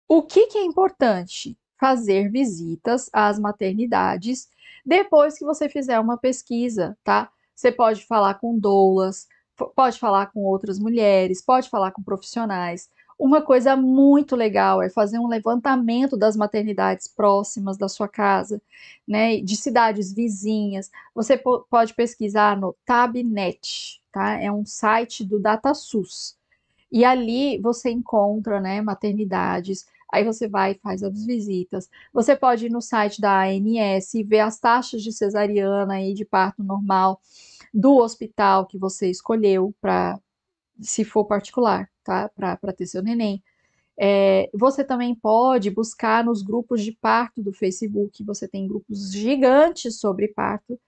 O 0.09 0.23
que, 0.23 0.47
que 0.47 0.59
é 0.59 0.65
importante? 0.65 1.57
Fazer 1.79 2.31
visitas 2.31 3.09
às 3.13 3.39
maternidades 3.39 4.49
depois 4.85 5.39
que 5.39 5.45
você 5.45 5.69
fizer 5.69 6.01
uma 6.01 6.17
pesquisa, 6.17 6.97
tá? 7.05 7.31
Você 7.55 7.71
pode 7.71 8.07
falar 8.07 8.35
com 8.35 8.59
doulas, 8.59 9.29
pode 9.75 9.99
falar 9.99 10.27
com 10.33 10.45
outras 10.45 10.79
mulheres, 10.79 11.43
pode 11.43 11.69
falar 11.69 11.93
com 11.93 12.03
profissionais, 12.03 12.89
uma 13.19 13.43
coisa 13.43 13.75
muito 13.77 14.37
legal 14.37 14.81
é 14.81 14.89
fazer 14.89 15.19
um 15.19 15.27
levantamento 15.27 16.17
das 16.17 16.37
maternidades 16.37 17.09
próximas 17.09 17.77
da 17.77 17.89
sua 17.89 18.07
casa, 18.07 18.63
né, 19.07 19.41
de 19.41 19.57
cidades 19.57 20.13
vizinhas. 20.13 20.91
Você 21.15 21.37
pode 21.69 21.95
pesquisar 21.95 22.57
no 22.57 22.77
Tabnet, 22.87 24.01
tá? 24.13 24.41
É 24.41 24.53
um 24.53 24.65
site 24.65 25.25
do 25.25 25.41
DataSUS. 25.41 26.37
E 26.93 27.05
ali 27.05 27.59
você 27.61 27.91
encontra, 27.91 28.61
né, 28.61 28.81
maternidades. 28.81 29.87
Aí 30.13 30.25
você 30.25 30.49
vai 30.49 30.73
e 30.73 30.79
faz 30.79 31.03
as 31.03 31.27
visitas. 31.27 31.91
Você 32.15 32.37
pode 32.37 32.67
ir 32.67 32.71
no 32.71 32.81
site 32.81 33.21
da 33.21 33.43
ANS 33.43 34.15
e 34.15 34.23
ver 34.23 34.41
as 34.41 34.59
taxas 34.59 35.03
de 35.03 35.13
cesariana 35.13 36.01
e 36.01 36.15
de 36.15 36.25
parto 36.25 36.63
normal 36.63 37.21
do 37.75 37.97
hospital 37.97 38.65
que 38.67 38.79
você 38.79 39.11
escolheu 39.11 39.75
para 39.81 40.19
se 40.81 41.05
for 41.05 41.25
particular, 41.25 41.91
tá? 42.09 42.31
Para 42.57 42.73
ter 42.73 42.87
seu 42.87 43.03
neném. 43.03 43.43
É, 44.01 44.49
você 44.55 44.85
também 44.85 45.15
pode 45.15 45.71
buscar 45.71 46.25
nos 46.25 46.41
grupos 46.41 46.83
de 46.83 46.93
parto 46.93 47.43
do 47.43 47.53
Facebook, 47.53 48.23
você 48.25 48.49
tem 48.49 48.67
grupos 48.67 49.13
gigantes 49.13 49.99
sobre 49.99 50.29
parto 50.29 50.79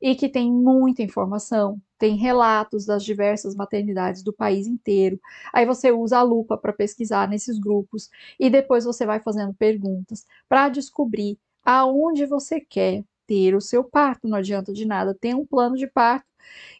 e 0.00 0.14
que 0.14 0.28
tem 0.28 0.50
muita 0.52 1.02
informação, 1.02 1.80
tem 1.98 2.16
relatos 2.16 2.86
das 2.86 3.04
diversas 3.04 3.54
maternidades 3.56 4.22
do 4.22 4.32
país 4.32 4.66
inteiro. 4.66 5.20
Aí 5.52 5.66
você 5.66 5.90
usa 5.92 6.18
a 6.18 6.22
lupa 6.22 6.56
para 6.56 6.72
pesquisar 6.72 7.28
nesses 7.28 7.58
grupos 7.58 8.08
e 8.38 8.48
depois 8.48 8.84
você 8.84 9.04
vai 9.04 9.20
fazendo 9.20 9.52
perguntas 9.54 10.24
para 10.48 10.68
descobrir 10.68 11.38
aonde 11.64 12.24
você 12.24 12.60
quer 12.60 13.04
ter 13.26 13.54
o 13.54 13.60
seu 13.60 13.84
parto. 13.84 14.28
Não 14.28 14.38
adianta 14.38 14.72
de 14.72 14.86
nada 14.86 15.14
ter 15.14 15.34
um 15.34 15.44
plano 15.44 15.76
de 15.76 15.88
parto 15.88 16.30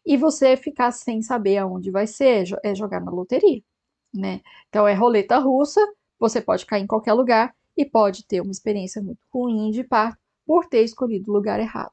e 0.04 0.16
você 0.16 0.56
ficar 0.56 0.92
sem 0.92 1.22
saber 1.22 1.58
aonde 1.58 1.90
vai 1.90 2.06
ser, 2.06 2.46
é 2.62 2.74
jogar 2.74 3.00
na 3.00 3.10
loteria, 3.10 3.62
né? 4.12 4.40
Então 4.68 4.86
é 4.86 4.94
roleta 4.94 5.38
russa, 5.38 5.80
você 6.18 6.40
pode 6.40 6.66
cair 6.66 6.82
em 6.82 6.86
qualquer 6.86 7.12
lugar 7.12 7.54
e 7.76 7.84
pode 7.84 8.24
ter 8.24 8.40
uma 8.40 8.50
experiência 8.50 9.02
muito 9.02 9.20
ruim 9.32 9.70
de 9.70 9.84
parto 9.84 10.18
por 10.46 10.66
ter 10.66 10.82
escolhido 10.82 11.30
o 11.30 11.34
lugar 11.34 11.60
errado. 11.60 11.92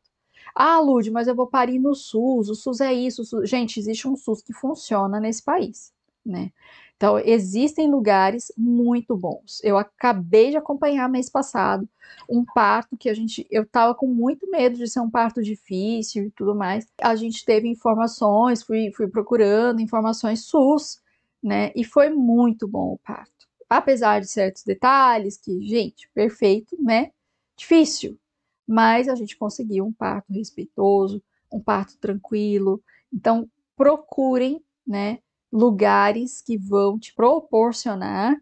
Ah, 0.55 0.79
Lud, 0.79 1.11
mas 1.11 1.27
eu 1.27 1.35
vou 1.35 1.47
parir 1.47 1.77
no 1.77 1.93
SUS, 1.93 2.49
o 2.49 2.55
SUS 2.55 2.81
é 2.81 2.91
isso. 2.91 3.23
SUS... 3.23 3.47
Gente, 3.47 3.79
existe 3.79 4.07
um 4.07 4.15
SUS 4.15 4.41
que 4.41 4.53
funciona 4.53 5.19
nesse 5.19 5.43
país, 5.43 5.93
né? 6.25 6.51
Então, 6.95 7.19
existem 7.19 7.87
lugares 7.89 8.51
muito 8.57 9.15
bons. 9.15 9.61
Eu 9.63 9.77
acabei 9.77 10.49
de 10.49 10.57
acompanhar 10.57 11.07
mês 11.07 11.29
passado 11.29 11.87
um 12.27 12.43
parto 12.43 12.97
que 12.97 13.07
a 13.07 13.13
gente. 13.13 13.45
Eu 13.51 13.63
estava 13.63 13.93
com 13.93 14.07
muito 14.07 14.49
medo 14.49 14.77
de 14.77 14.87
ser 14.87 14.99
um 14.99 15.09
parto 15.09 15.43
difícil 15.43 16.25
e 16.25 16.31
tudo 16.31 16.55
mais. 16.55 16.87
A 16.99 17.15
gente 17.15 17.45
teve 17.45 17.67
informações, 17.67 18.63
fui, 18.63 18.91
fui 18.95 19.07
procurando 19.07 19.79
informações 19.79 20.45
SUS, 20.45 20.99
né? 21.47 21.71
E 21.73 21.83
foi 21.85 22.09
muito 22.09 22.67
bom 22.67 22.93
o 22.93 22.97
parto. 22.97 23.47
Apesar 23.69 24.19
de 24.19 24.27
certos 24.27 24.63
detalhes 24.63 25.37
que, 25.37 25.61
gente, 25.65 26.09
perfeito, 26.13 26.75
né? 26.81 27.11
Difícil, 27.55 28.19
mas 28.67 29.07
a 29.07 29.15
gente 29.15 29.37
conseguiu 29.37 29.85
um 29.85 29.93
parto 29.93 30.31
respeitoso, 30.33 31.23
um 31.51 31.61
parto 31.61 31.97
tranquilo. 31.97 32.83
Então, 33.11 33.49
procurem, 33.77 34.61
né, 34.85 35.19
lugares 35.51 36.41
que 36.41 36.57
vão 36.57 36.99
te 36.99 37.13
proporcionar 37.15 38.35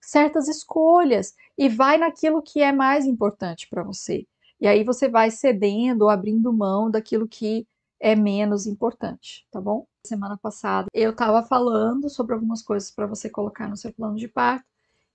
certas 0.00 0.48
escolhas 0.48 1.34
e 1.58 1.68
vai 1.68 1.98
naquilo 1.98 2.42
que 2.42 2.62
é 2.62 2.72
mais 2.72 3.04
importante 3.04 3.68
para 3.68 3.82
você. 3.82 4.26
E 4.58 4.66
aí 4.66 4.82
você 4.82 5.08
vai 5.08 5.30
cedendo 5.30 6.08
abrindo 6.08 6.52
mão 6.52 6.90
daquilo 6.90 7.28
que 7.28 7.66
é 8.00 8.14
menos 8.16 8.66
importante, 8.66 9.46
tá 9.50 9.60
bom? 9.60 9.86
Semana 10.06 10.36
passada 10.36 10.88
eu 10.94 11.10
estava 11.10 11.42
falando 11.42 12.08
sobre 12.08 12.34
algumas 12.34 12.62
coisas 12.62 12.90
para 12.90 13.06
você 13.06 13.28
colocar 13.28 13.68
no 13.68 13.76
seu 13.76 13.92
plano 13.92 14.16
de 14.16 14.28
parto 14.28 14.64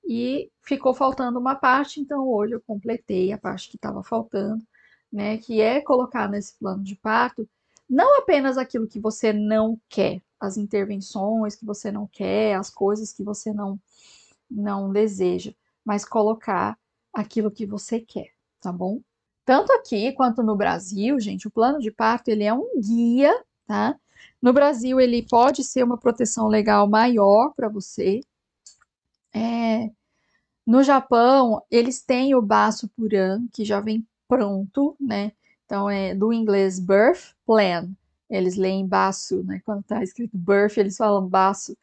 e 0.03 0.51
ficou 0.61 0.93
faltando 0.93 1.39
uma 1.39 1.55
parte, 1.55 1.99
então 1.99 2.27
hoje 2.27 2.53
eu 2.53 2.61
completei 2.61 3.31
a 3.31 3.37
parte 3.37 3.69
que 3.69 3.77
estava 3.77 4.03
faltando, 4.03 4.63
né? 5.11 5.37
Que 5.37 5.61
é 5.61 5.81
colocar 5.81 6.29
nesse 6.29 6.57
plano 6.57 6.83
de 6.83 6.95
parto 6.95 7.47
não 7.89 8.19
apenas 8.19 8.57
aquilo 8.57 8.87
que 8.87 9.01
você 9.01 9.33
não 9.33 9.77
quer, 9.89 10.21
as 10.39 10.55
intervenções 10.55 11.55
que 11.55 11.65
você 11.65 11.91
não 11.91 12.07
quer, 12.07 12.55
as 12.55 12.69
coisas 12.69 13.11
que 13.11 13.23
você 13.23 13.53
não 13.53 13.79
não 14.49 14.91
deseja, 14.91 15.53
mas 15.83 16.03
colocar 16.03 16.77
aquilo 17.13 17.51
que 17.51 17.65
você 17.65 17.99
quer, 17.99 18.31
tá 18.59 18.71
bom? 18.71 19.01
Tanto 19.45 19.71
aqui 19.73 20.11
quanto 20.13 20.43
no 20.43 20.55
Brasil, 20.55 21.19
gente, 21.19 21.47
o 21.47 21.51
plano 21.51 21.79
de 21.79 21.91
parto 21.91 22.29
ele 22.29 22.43
é 22.43 22.53
um 22.53 22.79
guia, 22.79 23.33
tá? 23.65 23.97
No 24.41 24.53
Brasil 24.53 24.99
ele 24.99 25.25
pode 25.27 25.63
ser 25.63 25.83
uma 25.83 25.97
proteção 25.97 26.47
legal 26.47 26.87
maior 26.87 27.53
para 27.55 27.69
você. 27.69 28.21
É, 29.33 29.89
no 30.65 30.83
Japão 30.83 31.61
eles 31.69 32.01
têm 32.01 32.35
o 32.35 32.41
Basso 32.41 32.89
Puran 32.89 33.47
que 33.53 33.63
já 33.63 33.79
vem 33.79 34.05
pronto, 34.27 34.95
né? 34.99 35.31
Então 35.65 35.89
é 35.89 36.15
do 36.15 36.33
inglês 36.33 36.79
birth 36.79 37.33
plan. 37.45 37.89
Eles 38.29 38.55
leem 38.55 38.87
baço, 38.87 39.43
né? 39.43 39.61
Quando 39.65 39.81
está 39.81 40.01
escrito 40.03 40.37
birth, 40.37 40.77
eles 40.77 40.97
falam 40.97 41.27
baço 41.27 41.77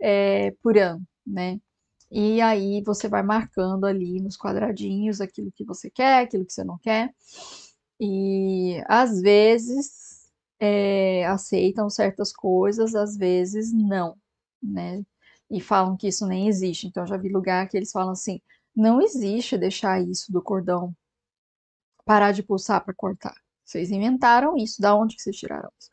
é, 0.00 0.52
Puran, 0.62 1.00
né? 1.26 1.60
E 2.10 2.40
aí 2.40 2.82
você 2.82 3.08
vai 3.08 3.22
marcando 3.22 3.84
ali 3.84 4.20
nos 4.20 4.36
quadradinhos 4.36 5.20
aquilo 5.20 5.52
que 5.52 5.64
você 5.64 5.90
quer, 5.90 6.22
aquilo 6.22 6.44
que 6.44 6.52
você 6.52 6.64
não 6.64 6.78
quer. 6.78 7.14
E 8.00 8.82
às 8.86 9.20
vezes 9.20 10.07
é, 10.60 11.26
aceitam 11.26 11.88
certas 11.90 12.32
coisas, 12.32 12.94
às 12.94 13.16
vezes 13.16 13.72
não, 13.72 14.16
né? 14.62 15.04
E 15.50 15.60
falam 15.60 15.96
que 15.96 16.08
isso 16.08 16.26
nem 16.26 16.48
existe. 16.48 16.86
Então 16.86 17.06
já 17.06 17.16
vi 17.16 17.28
lugar 17.28 17.68
que 17.68 17.76
eles 17.76 17.92
falam 17.92 18.12
assim: 18.12 18.40
não 18.76 19.00
existe 19.00 19.58
deixar 19.58 20.00
isso 20.02 20.32
do 20.32 20.42
cordão 20.42 20.94
parar 22.04 22.32
de 22.32 22.42
pulsar 22.42 22.82
para 22.84 22.94
cortar. 22.94 23.34
Vocês 23.64 23.90
inventaram 23.90 24.56
isso, 24.56 24.80
da 24.80 24.94
onde 24.96 25.14
que 25.14 25.22
vocês 25.22 25.36
tiraram 25.36 25.68
isso? 25.78 25.90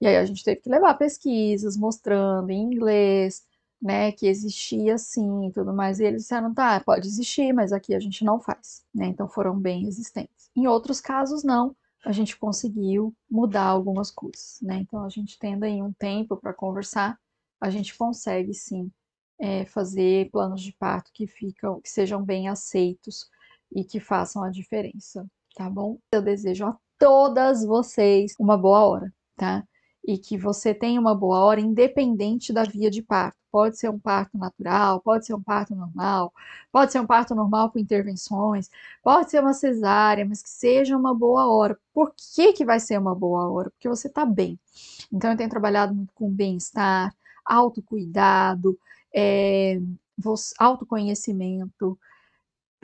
E 0.00 0.06
aí 0.06 0.16
a 0.16 0.24
gente 0.26 0.44
teve 0.44 0.60
que 0.60 0.68
levar 0.68 0.94
pesquisas 0.94 1.76
mostrando 1.76 2.50
em 2.50 2.62
inglês, 2.62 3.42
né, 3.80 4.12
que 4.12 4.26
existia 4.26 4.98
sim 4.98 5.46
e 5.48 5.52
tudo 5.52 5.72
mais. 5.72 6.00
E 6.00 6.04
eles 6.04 6.22
disseram, 6.22 6.52
tá, 6.52 6.80
pode 6.80 7.08
existir, 7.08 7.52
mas 7.54 7.72
aqui 7.72 7.94
a 7.94 8.00
gente 8.00 8.24
não 8.24 8.38
faz, 8.40 8.84
né? 8.94 9.06
Então 9.06 9.28
foram 9.28 9.58
bem 9.58 9.84
resistentes. 9.84 10.50
Em 10.54 10.66
outros 10.66 11.00
casos, 11.00 11.42
não. 11.42 11.74
A 12.04 12.12
gente 12.12 12.36
conseguiu 12.36 13.14
mudar 13.30 13.64
algumas 13.66 14.10
coisas, 14.10 14.58
né? 14.62 14.78
Então 14.80 15.04
a 15.04 15.08
gente 15.08 15.38
tendo 15.38 15.64
aí 15.64 15.82
um 15.82 15.92
tempo 15.92 16.36
para 16.36 16.52
conversar, 16.52 17.18
a 17.60 17.70
gente 17.70 17.96
consegue 17.96 18.52
sim 18.52 18.90
é, 19.40 19.64
fazer 19.66 20.30
planos 20.30 20.62
de 20.62 20.72
parto 20.72 21.10
que 21.12 21.26
ficam, 21.26 21.80
que 21.80 21.88
sejam 21.88 22.22
bem 22.22 22.48
aceitos 22.48 23.28
e 23.74 23.84
que 23.84 23.98
façam 24.00 24.42
a 24.44 24.50
diferença 24.50 25.26
tá 25.54 25.70
bom? 25.70 25.98
Eu 26.12 26.20
desejo 26.20 26.66
a 26.66 26.76
todas 26.98 27.64
vocês 27.64 28.34
uma 28.38 28.56
boa 28.58 28.84
hora, 28.86 29.14
tá? 29.36 29.66
E 30.06 30.18
que 30.18 30.36
você 30.36 30.74
tenha 30.74 31.00
uma 31.00 31.14
boa 31.14 31.40
hora 31.44 31.60
independente 31.60 32.52
da 32.52 32.64
via 32.64 32.90
de 32.90 33.02
parto. 33.02 33.36
Pode 33.50 33.78
ser 33.78 33.88
um 33.88 33.98
parto 33.98 34.36
natural, 34.36 35.00
pode 35.00 35.26
ser 35.26 35.34
um 35.34 35.42
parto 35.42 35.74
normal, 35.74 36.32
pode 36.72 36.90
ser 36.92 37.00
um 37.00 37.06
parto 37.06 37.34
normal 37.34 37.70
com 37.70 37.78
intervenções, 37.78 38.68
pode 39.02 39.30
ser 39.30 39.40
uma 39.40 39.54
cesárea, 39.54 40.26
mas 40.26 40.42
que 40.42 40.50
seja 40.50 40.96
uma 40.96 41.14
boa 41.14 41.46
hora. 41.48 41.78
Por 41.92 42.12
que, 42.34 42.52
que 42.52 42.64
vai 42.64 42.80
ser 42.80 42.98
uma 42.98 43.14
boa 43.14 43.48
hora? 43.48 43.70
Porque 43.70 43.88
você 43.88 44.08
tá 44.08 44.26
bem. 44.26 44.58
Então, 45.12 45.30
eu 45.30 45.36
tenho 45.36 45.48
trabalhado 45.48 45.94
muito 45.94 46.12
com 46.14 46.28
bem-estar, 46.30 47.14
autocuidado, 47.44 48.76
é, 49.14 49.78
autoconhecimento, 50.58 51.98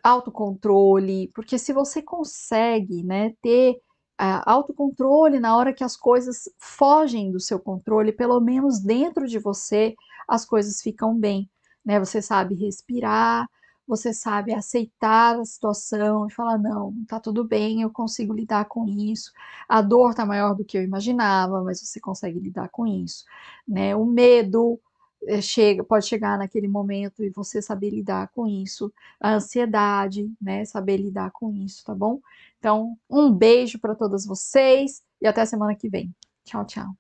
autocontrole, 0.03 1.29
porque 1.35 1.59
se 1.59 1.73
você 1.73 2.03
consegue, 2.03 3.03
né, 3.03 3.35
ter 3.43 3.81
autocontrole 4.45 5.41
na 5.41 5.57
hora 5.57 5.73
que 5.73 5.85
as 5.85 5.97
coisas 5.97 6.49
fogem 6.59 7.31
do 7.33 7.41
seu 7.41 7.59
controle, 7.59 8.13
pelo 8.13 8.41
menos 8.41 8.81
dentro 8.81 9.27
de 9.27 9.39
você, 9.39 9.95
as 10.29 10.45
coisas 10.45 10.83
ficam 10.83 11.17
bem, 11.19 11.51
né? 11.85 11.99
Você 11.99 12.21
sabe 12.23 12.55
respirar, 12.55 13.47
você 13.87 14.15
sabe 14.15 14.55
aceitar 14.55 15.39
a 15.39 15.45
situação 15.45 16.27
e 16.27 16.33
falar: 16.33 16.59
não, 16.59 16.95
tá 17.09 17.19
tudo 17.19 17.45
bem, 17.45 17.83
eu 17.83 17.91
consigo 17.91 18.33
lidar 18.33 18.67
com 18.67 18.87
isso. 18.87 19.33
A 19.69 19.83
dor 19.83 20.15
tá 20.15 20.25
maior 20.25 20.55
do 20.55 20.65
que 20.65 20.79
eu 20.79 20.83
imaginava, 20.83 21.63
mas 21.65 21.81
você 21.81 22.01
consegue 22.01 22.39
lidar 22.39 22.69
com 22.71 22.87
isso, 22.87 23.25
né? 23.67 23.97
O 23.97 24.05
medo, 24.07 24.81
é, 25.27 25.41
chega, 25.41 25.85
pode 25.85 26.07
chegar 26.07 26.39
naquele 26.39 26.69
momento 26.69 27.23
e 27.23 27.31
você 27.31 27.61
saber 27.63 27.91
lidar 27.91 28.29
com 28.35 28.47
isso, 28.47 28.93
a 29.21 29.35
ansiedade, 29.35 30.31
né, 30.41 30.65
saber 30.65 30.97
lidar 30.99 31.31
com 31.33 31.53
isso, 31.53 31.85
tá 31.85 31.95
bom? 31.95 32.21
Então, 32.59 32.97
um 33.09 33.33
beijo 33.33 33.79
para 33.79 33.95
todas 33.95 34.25
vocês 34.27 35.03
e 35.21 35.27
até 35.27 35.45
semana 35.47 35.75
que 35.75 35.89
vem. 35.89 36.15
Tchau, 36.45 36.65
tchau. 36.67 37.00